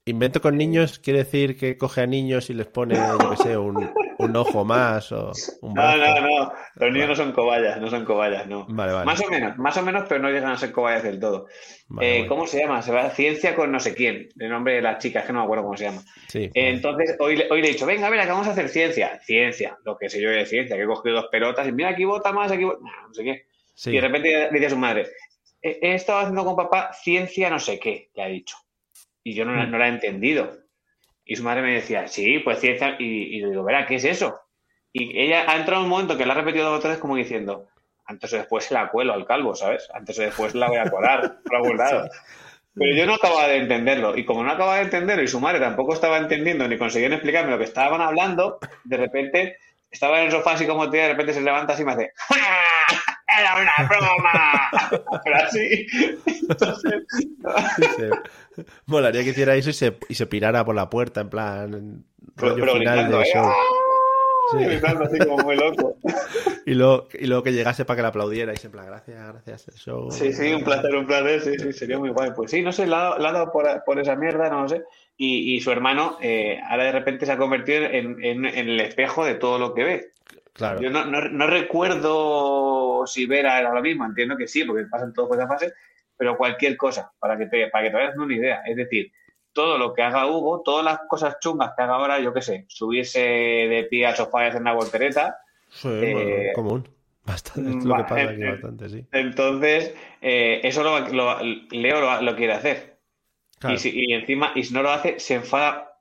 Invento 0.08 0.40
con 0.40 0.56
niños 0.56 1.00
quiere 1.00 1.20
decir 1.24 1.56
que 1.58 1.76
coge 1.76 2.02
a 2.02 2.06
niños 2.06 2.48
y 2.48 2.54
les 2.54 2.68
pone, 2.68 2.94
yo 2.94 3.30
qué 3.30 3.36
sé, 3.38 3.56
un, 3.58 3.90
un 4.18 4.36
ojo 4.36 4.64
más 4.64 5.10
o 5.10 5.32
un 5.62 5.74
No, 5.74 5.96
no, 5.96 6.20
no, 6.20 6.52
los 6.76 6.92
niños 6.92 7.08
no 7.08 7.16
son 7.16 7.32
cobayas, 7.32 7.80
no 7.80 7.90
son 7.90 8.04
cobayas, 8.04 8.46
no. 8.46 8.66
Vale, 8.68 8.92
vale. 8.92 9.04
Más 9.04 9.20
o 9.20 9.28
menos, 9.28 9.58
más 9.58 9.76
o 9.76 9.82
menos, 9.82 10.04
pero 10.08 10.22
no 10.22 10.30
llegan 10.30 10.52
a 10.52 10.56
ser 10.56 10.70
cobayas 10.70 11.02
del 11.02 11.18
todo. 11.18 11.48
Eh. 12.00 12.24
¿Cómo 12.28 12.46
se 12.46 12.60
llama? 12.60 12.82
Se 12.82 12.92
va 12.92 13.10
ciencia 13.10 13.56
con 13.56 13.72
no 13.72 13.80
sé 13.80 13.96
quién, 13.96 14.28
el 14.38 14.48
nombre 14.48 14.74
de 14.74 14.82
la 14.82 14.96
chica, 14.98 15.20
es 15.20 15.26
que 15.26 15.32
no 15.32 15.40
me 15.40 15.44
acuerdo 15.46 15.64
cómo 15.64 15.76
se 15.76 15.86
llama. 15.86 16.02
Sí, 16.28 16.44
Eh, 16.44 16.50
Entonces, 16.54 17.16
hoy, 17.18 17.34
le- 17.38 17.48
hoy 17.50 17.60
le 17.60 17.68
he 17.68 17.72
dicho, 17.72 17.84
venga, 17.84 18.06
a 18.06 18.10
ver, 18.10 18.20
que 18.20 18.28
vamos 18.30 18.46
a 18.46 18.52
hacer 18.52 18.68
ciencia. 18.68 19.18
Ciencia, 19.24 19.76
lo 19.84 19.98
que 19.98 20.08
sé 20.08 20.20
yo 20.22 20.30
de 20.30 20.46
ciencia, 20.46 20.76
que 20.76 20.84
he 20.84 20.86
cogido 20.86 21.16
dos 21.16 21.26
pelotas 21.32 21.66
y 21.66 21.72
mira, 21.72 21.88
aquí 21.88 22.04
bota 22.04 22.30
más, 22.32 22.52
aquí 22.52 22.62
bota... 22.62 22.78
No, 22.80 23.08
no 23.08 23.12
sé 23.12 23.24
qué. 23.24 23.46
sí. 23.74 23.90
Y 23.90 23.94
de 23.96 24.00
repente 24.02 24.28
le 24.30 24.50
dice 24.52 24.66
a 24.66 24.70
su 24.70 24.76
madre, 24.76 25.08
he, 25.60 25.80
he 25.82 25.94
estado 25.96 26.20
haciendo 26.20 26.44
con 26.44 26.54
papá 26.54 26.92
ciencia 26.92 27.50
no 27.50 27.58
sé 27.58 27.80
qué, 27.80 28.10
le 28.14 28.22
ha 28.22 28.26
dicho. 28.28 28.56
Y 29.28 29.34
yo 29.34 29.44
no, 29.44 29.56
la- 29.56 29.64
Mm. 29.66 29.70
no 29.72 29.78
la 29.78 29.86
he 29.86 29.90
entendido. 29.90 30.52
Y 31.24 31.34
su 31.34 31.42
madre 31.42 31.60
me 31.62 31.72
decía, 31.74 32.06
sí, 32.06 32.38
pues 32.38 32.60
ciencia. 32.60 32.94
Y, 33.00 33.04
y 33.36 33.40
le 33.40 33.50
digo, 33.50 33.64
verá, 33.64 33.84
¿qué 33.84 33.96
es 33.96 34.04
eso? 34.04 34.38
Y 34.92 35.18
ella 35.20 35.44
ha 35.50 35.56
entrado 35.56 35.80
en 35.80 35.86
un 35.86 35.90
momento 35.90 36.16
que 36.16 36.24
la 36.24 36.34
ha 36.34 36.36
repetido 36.36 36.70
dos 36.70 36.78
o 36.78 36.82
tres 36.82 36.98
como 36.98 37.16
diciendo, 37.16 37.66
antes 38.06 38.32
o 38.32 38.36
después 38.36 38.66
se 38.66 38.74
la 38.74 38.88
cuelo 38.88 39.14
al 39.14 39.26
calvo, 39.26 39.56
¿sabes? 39.56 39.88
Antes 39.92 40.16
o 40.20 40.22
después 40.22 40.54
la 40.54 40.68
voy 40.68 40.76
a 40.78 40.88
colar 40.90 41.38
por 41.44 41.56
algún 41.56 41.76
lado. 41.76 42.08
Pero 42.72 42.94
yo 42.94 43.04
no 43.04 43.14
acababa 43.14 43.48
de 43.48 43.56
entenderlo. 43.56 44.16
Y 44.16 44.24
como 44.24 44.44
no 44.44 44.52
acababa 44.52 44.76
de 44.76 44.82
entenderlo 44.82 45.24
y 45.24 45.28
su 45.28 45.40
madre 45.40 45.58
tampoco 45.58 45.92
estaba 45.94 46.18
entendiendo 46.18 46.68
ni 46.68 46.78
conseguían 46.78 47.14
explicarme 47.14 47.50
lo 47.50 47.58
que 47.58 47.64
estaban 47.64 48.00
hablando, 48.00 48.58
de 48.84 48.96
repente 48.96 49.56
estaba 49.90 50.20
en 50.20 50.26
el 50.26 50.30
sofá 50.30 50.52
así 50.52 50.66
como 50.68 50.88
tía, 50.88 51.02
de 51.02 51.08
repente 51.12 51.32
se 51.32 51.40
levanta 51.40 51.72
así 51.72 51.82
y 51.82 51.86
me 51.86 51.92
hace 51.92 52.12
¡Ja! 52.16 53.15
¡Era 53.38 53.54
una 53.62 53.88
broma! 53.88 55.20
Pero 55.24 55.36
así. 55.36 55.86
Entonces, 56.48 57.04
Sí. 57.96 58.62
Molaría 58.86 59.22
que 59.22 59.30
hiciera 59.30 59.54
eso 59.54 59.70
y 59.70 59.74
se, 59.74 59.96
y 60.08 60.14
se 60.14 60.26
pirara 60.26 60.64
por 60.64 60.74
la 60.74 60.88
puerta, 60.88 61.20
en 61.20 61.28
plan. 61.30 62.04
pero, 62.36 62.50
rollo 62.52 62.60
pero 62.64 62.72
final 62.78 62.94
gritando, 62.94 63.18
de 63.18 63.24
¿eh? 63.24 63.30
show. 63.32 63.44
¡Ah! 63.46 63.54
Sí. 64.52 64.58
Gritando 64.64 65.04
así 65.04 65.18
como 65.18 65.38
muy 65.42 65.56
loco. 65.56 65.96
Y 66.64 66.74
luego, 66.74 67.08
y 67.14 67.26
luego 67.26 67.42
que 67.42 67.52
llegase 67.52 67.84
para 67.84 67.96
que 67.96 68.02
la 68.02 68.08
aplaudiera 68.08 68.52
y 68.52 68.56
se 68.56 68.66
en 68.68 68.72
plan, 68.72 68.86
gracias, 68.86 69.26
gracias, 69.32 69.68
el 69.68 69.74
show. 69.74 70.10
Sí, 70.10 70.32
sí, 70.32 70.52
un 70.52 70.62
placer, 70.62 70.94
un 70.94 71.06
placer, 71.06 71.40
sí, 71.40 71.54
sí, 71.58 71.72
sería 71.72 71.98
muy 71.98 72.10
guay. 72.10 72.30
Pues 72.34 72.50
sí, 72.52 72.62
no 72.62 72.70
sé, 72.72 72.86
le 72.86 72.94
ha 72.94 72.98
dado, 72.98 73.18
le 73.18 73.28
ha 73.28 73.32
dado 73.32 73.50
por, 73.52 73.66
por 73.84 73.98
esa 73.98 74.14
mierda, 74.14 74.48
no 74.48 74.62
lo 74.62 74.68
sé. 74.68 74.82
Y, 75.16 75.56
y 75.56 75.60
su 75.60 75.70
hermano 75.72 76.16
eh, 76.22 76.60
ahora 76.68 76.84
de 76.84 76.92
repente 76.92 77.26
se 77.26 77.32
ha 77.32 77.36
convertido 77.38 77.84
en, 77.84 78.22
en- 78.24 78.44
en 78.46 78.68
el 78.68 78.80
espejo 78.80 79.24
de 79.24 79.34
todo 79.34 79.58
lo 79.58 79.74
que 79.74 79.82
ve. 79.84 80.10
Claro. 80.56 80.80
Yo 80.80 80.90
no, 80.90 81.04
no, 81.04 81.20
no 81.28 81.46
recuerdo 81.46 83.06
si 83.06 83.26
Vera 83.26 83.58
era 83.58 83.72
lo 83.74 83.82
mismo, 83.82 84.04
entiendo 84.06 84.36
que 84.36 84.48
sí, 84.48 84.64
porque 84.64 84.84
pasan 84.90 85.12
todo 85.12 85.28
por 85.28 85.36
esa 85.38 85.46
fase, 85.46 85.72
pero 86.16 86.36
cualquier 86.36 86.76
cosa, 86.76 87.12
para 87.18 87.36
que 87.36 87.46
te, 87.46 87.68
para 87.68 87.84
que 87.84 87.90
te 87.90 87.96
hagas 88.02 88.16
una 88.16 88.34
idea. 88.34 88.62
Es 88.66 88.76
decir, 88.76 89.12
todo 89.52 89.76
lo 89.78 89.92
que 89.92 90.02
haga 90.02 90.26
Hugo, 90.26 90.62
todas 90.62 90.84
las 90.84 91.00
cosas 91.08 91.36
chungas 91.40 91.72
que 91.76 91.82
haga 91.82 91.94
ahora, 91.94 92.18
yo 92.20 92.32
qué 92.32 92.40
sé, 92.42 92.64
subirse 92.68 93.20
de 93.20 93.86
pie 93.90 94.06
al 94.06 94.16
sofá 94.16 94.44
y 94.44 94.48
hacer 94.48 94.60
una 94.62 94.72
voltereta, 94.72 95.38
Sí, 95.68 95.88
eh, 95.92 96.12
bueno, 96.12 96.52
común. 96.54 96.88
Bastante, 97.26 97.70
es 97.70 97.84
lo 97.84 97.96
que 97.96 98.02
va, 98.02 98.06
pasa 98.08 98.30
aquí 98.30 98.42
bastante, 98.44 98.88
sí. 98.88 99.04
entonces 99.12 99.94
eh, 100.22 100.60
eso 100.62 100.82
lo, 100.84 101.00
lo- 101.08 101.40
Leo 101.42 102.00
lo, 102.00 102.22
lo 102.22 102.36
quiere 102.36 102.52
hacer. 102.52 102.98
Claro, 103.58 103.74
Y, 103.74 103.78
si- 103.78 103.92
y 103.94 104.12
encima, 104.12 104.52
y 104.54 104.62
si 104.62 104.72
no 104.72 104.82
lo 104.82 104.90
hace, 104.90 105.18
se 105.18 105.34
enfada 105.34 105.98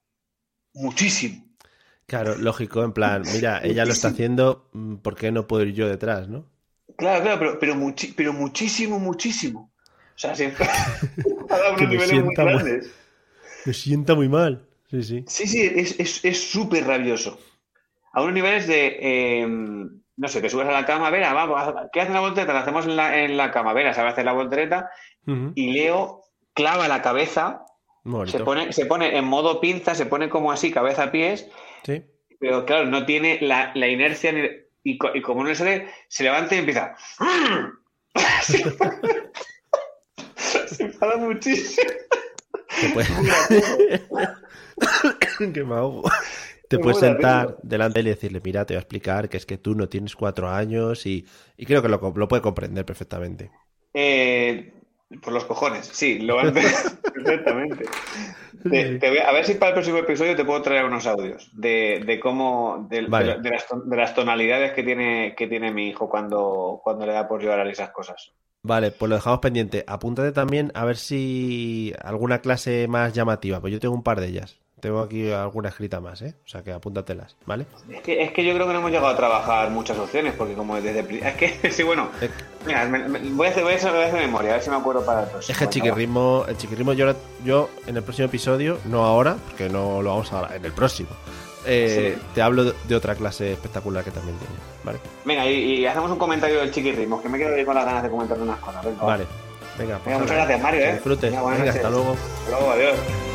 muchísimo. 0.74 1.45
Claro, 2.08 2.36
lógico, 2.36 2.84
en 2.84 2.94
plan, 2.94 3.24
mira, 3.34 3.62
ella 3.64 3.86
lo 3.86 3.92
está 3.92 4.10
haciendo, 4.10 4.70
mm, 4.74 4.96
¿por 4.98 5.16
qué 5.16 5.32
no 5.32 5.48
puedo 5.48 5.64
ir 5.64 5.74
yo 5.74 5.88
detrás, 5.88 6.28
no? 6.30 6.46
Claro, 6.98 7.24
claro, 7.24 7.40
pero, 7.40 7.60
pero, 7.60 7.76
muchi- 7.76 8.14
pero 8.16 8.32
muchísimo, 8.34 9.00
muchísimo. 9.00 9.72
O 10.16 10.18
sea, 10.18 10.34
se 10.36 10.46
enfada 10.46 10.72
a 11.50 11.76
Que 11.76 11.84
unos 11.86 11.88
me 11.88 11.88
niveles 11.88 12.12
muy 12.14 12.22
sienta 12.24 12.44
muy- 12.44 12.54
grandes. 12.54 12.92
Me 13.66 13.74
sienta 13.74 14.16
muy 14.16 14.30
mal. 14.30 14.66
Sí, 14.90 15.04
sí. 15.04 15.24
Sí, 15.28 15.48
sí, 15.48 15.62
es- 15.76 16.00
es 16.00 16.24
es 16.24 16.52
súper 16.52 16.86
rabioso. 16.86 17.38
A 18.14 18.22
unos 18.22 18.34
niveles 18.34 18.66
de, 18.68 18.98
eh, 19.02 19.48
no 19.48 20.28
sé, 20.30 20.40
te 20.42 20.50
subes 20.50 20.68
a 20.70 20.72
la 20.72 20.86
cama, 20.86 21.10
Vera, 21.10 21.34
vamos, 21.34 21.62
¿qué 21.92 22.00
hace 22.02 22.14
la 22.14 22.22
voltereta? 22.22 22.54
La 22.54 22.60
hacemos 22.62 22.86
en 22.86 22.96
la, 22.96 23.20
en 23.24 23.36
la 23.36 23.52
cama, 23.52 23.74
Vera 23.74 23.94
sabe 23.94 24.10
hacer 24.10 24.24
la 24.24 24.32
voltereta 24.32 24.90
y 25.56 25.74
Leo 25.74 26.22
clava 26.54 26.88
la 26.88 27.02
cabeza, 27.02 27.66
se 28.28 28.40
pone, 28.46 28.72
se 28.72 28.86
pone 28.86 29.18
en 29.18 29.26
modo 29.26 29.60
pinza, 29.60 29.96
se 29.96 30.06
pone 30.06 30.30
como 30.30 30.52
así, 30.54 30.72
cabeza 30.72 31.04
a 31.06 31.12
pies, 31.12 31.50
Sí. 31.86 32.04
pero 32.40 32.66
claro, 32.66 32.86
no 32.86 33.06
tiene 33.06 33.40
la, 33.42 33.72
la 33.76 33.88
inercia 33.88 34.32
ni- 34.32 34.50
y, 34.84 34.98
y 35.14 35.22
como 35.22 35.44
no 35.44 35.50
le 35.50 35.56
sale, 35.56 35.88
se 36.08 36.24
levanta 36.24 36.56
y 36.56 36.60
empieza. 36.60 36.96
se 40.66 40.84
enfada 40.84 41.18
muchísimo. 41.18 41.90
Te 42.82 42.90
puedes... 42.90 43.10
que 45.54 45.64
me 45.64 45.76
ahogo. 45.76 46.04
Te 46.68 46.80
puedes 46.80 47.00
sentar 47.00 47.58
delante 47.64 47.96
de 47.96 48.02
él 48.02 48.08
y 48.08 48.10
decirle, 48.12 48.42
mira, 48.44 48.66
te 48.66 48.74
voy 48.74 48.78
a 48.78 48.82
explicar 48.82 49.30
que 49.30 49.38
es 49.38 49.46
que 49.46 49.58
tú 49.58 49.76
no 49.76 49.88
tienes 49.88 50.16
cuatro 50.16 50.50
años 50.50 51.06
y, 51.06 51.26
y 51.58 51.66
creo 51.66 51.82
que 51.82 51.90
lo, 51.90 52.14
lo 52.16 52.28
puede 52.28 52.42
comprender 52.42 52.86
perfectamente. 52.86 53.52
Eh, 53.94 54.74
Por 55.22 55.34
los 55.34 55.46
cojones, 55.46 55.86
sí, 55.94 56.20
lo 56.20 56.40
a 56.40 56.52
perfectamente. 56.52 57.86
a 59.26 59.32
ver 59.32 59.46
si 59.46 59.54
para 59.54 59.70
el 59.70 59.74
próximo 59.76 60.00
episodio 60.00 60.36
te 60.36 60.44
puedo 60.44 60.62
traer 60.64 60.86
unos 60.86 61.06
audios 61.06 61.50
de, 61.54 62.04
de 62.06 62.20
cómo, 62.20 62.88
de, 62.90 63.04
las, 63.04 64.16
tonalidades 64.16 64.74
que 64.74 64.82
tiene, 64.82 65.36
que 65.38 65.48
tiene 65.48 65.72
mi 65.72 65.90
hijo 65.90 66.10
cuando, 66.10 66.82
cuando 66.84 67.06
le 67.06 67.14
da 67.14 67.28
por 67.28 67.42
llorar 67.42 67.68
esas 67.68 67.92
cosas. 67.92 68.34
Vale, 68.64 68.90
pues 68.90 69.10
lo 69.10 69.16
dejamos 69.16 69.40
pendiente. 69.42 69.84
Apúntate 69.86 70.32
también 70.32 70.72
a 70.74 70.86
ver 70.86 70.98
si 70.98 71.94
alguna 72.02 72.40
clase 72.40 72.88
más 72.88 73.14
llamativa, 73.14 73.62
pues 73.62 73.72
yo 73.72 73.80
tengo 73.80 73.94
un 73.94 74.02
par 74.02 74.20
de 74.20 74.28
ellas. 74.28 74.60
Tengo 74.80 75.00
aquí 75.00 75.32
alguna 75.32 75.70
escrita 75.70 76.00
más, 76.00 76.22
¿eh? 76.22 76.36
O 76.46 76.48
sea 76.48 76.62
que 76.62 76.72
apúntatelas, 76.72 77.36
¿vale? 77.46 77.66
Es 77.90 78.02
que, 78.02 78.22
es 78.22 78.32
que 78.32 78.46
yo 78.46 78.54
creo 78.54 78.68
que 78.68 78.74
no 78.74 78.80
hemos 78.80 78.92
llegado 78.92 79.08
a 79.08 79.16
trabajar 79.16 79.70
muchas 79.72 79.98
opciones, 79.98 80.34
porque 80.38 80.54
como 80.54 80.80
desde... 80.80 81.00
Es 81.28 81.36
que, 81.36 81.72
sí, 81.72 81.84
bueno... 81.84 82.10
Mira, 82.66 82.86
voy, 83.32 83.48
a 83.48 83.52
hacer, 83.52 83.64
voy, 83.64 83.74
a 83.74 83.76
hacer, 83.78 84.14
memoria, 84.14 84.52
a 84.52 84.54
ver 84.56 84.64
si 84.64 84.70
me 84.70 84.76
acuerdo 84.76 85.06
para 85.06 85.24
el 85.24 85.30
próximo. 85.30 85.52
Es 85.52 85.58
que 85.58 85.64
el 85.64 85.70
chiquirrismo, 85.70 86.46
el 86.48 86.58
chiquirrismo 86.58 86.94
yo, 86.94 87.16
yo 87.44 87.70
en 87.88 87.98
el 87.98 88.04
próximo 88.04 88.28
episodio, 88.28 88.80
no 88.86 89.06
ahora, 89.06 89.38
porque 89.46 89.70
no 89.70 90.02
lo 90.02 90.10
vamos 90.10 90.32
a 90.34 90.40
hablar, 90.40 90.56
en 90.58 90.66
el 90.66 90.74
próximo, 90.74 91.10
eh, 91.66 92.18
te 92.34 92.42
hablo 92.42 92.66
de 92.66 92.96
otra 92.96 93.16
clase 93.16 93.54
espectacular 93.54 94.04
que 94.04 94.12
también 94.12 94.38
tiene, 94.38 94.54
¿vale? 94.84 95.00
Venga, 95.24 95.48
y, 95.48 95.86
hacemos 95.86 96.12
un 96.12 96.20
comentario 96.20 96.60
del 96.60 96.72
chiquirrismo, 96.72 97.22
que 97.22 97.30
me 97.30 97.38
quedo 97.38 97.56
ahí 97.56 97.66
con 97.66 97.76
las 97.76 97.86
ganas 97.86 98.04
de 98.04 98.10
comentar 98.10 98.40
unas 98.40 98.60
cosas. 98.60 98.86
vale. 99.00 99.26
Venga, 99.78 100.00
pues 100.04 100.20
muchas 100.20 100.38
gracias, 100.38 100.62
Mario, 100.62 100.82
¿eh? 100.82 100.94
Disfrute. 100.94 101.30
Venga, 101.30 101.70
hasta 101.70 101.90
luego. 101.90 102.16
Hasta 102.46 102.52
luego, 102.52 102.72
adiós. 102.72 103.35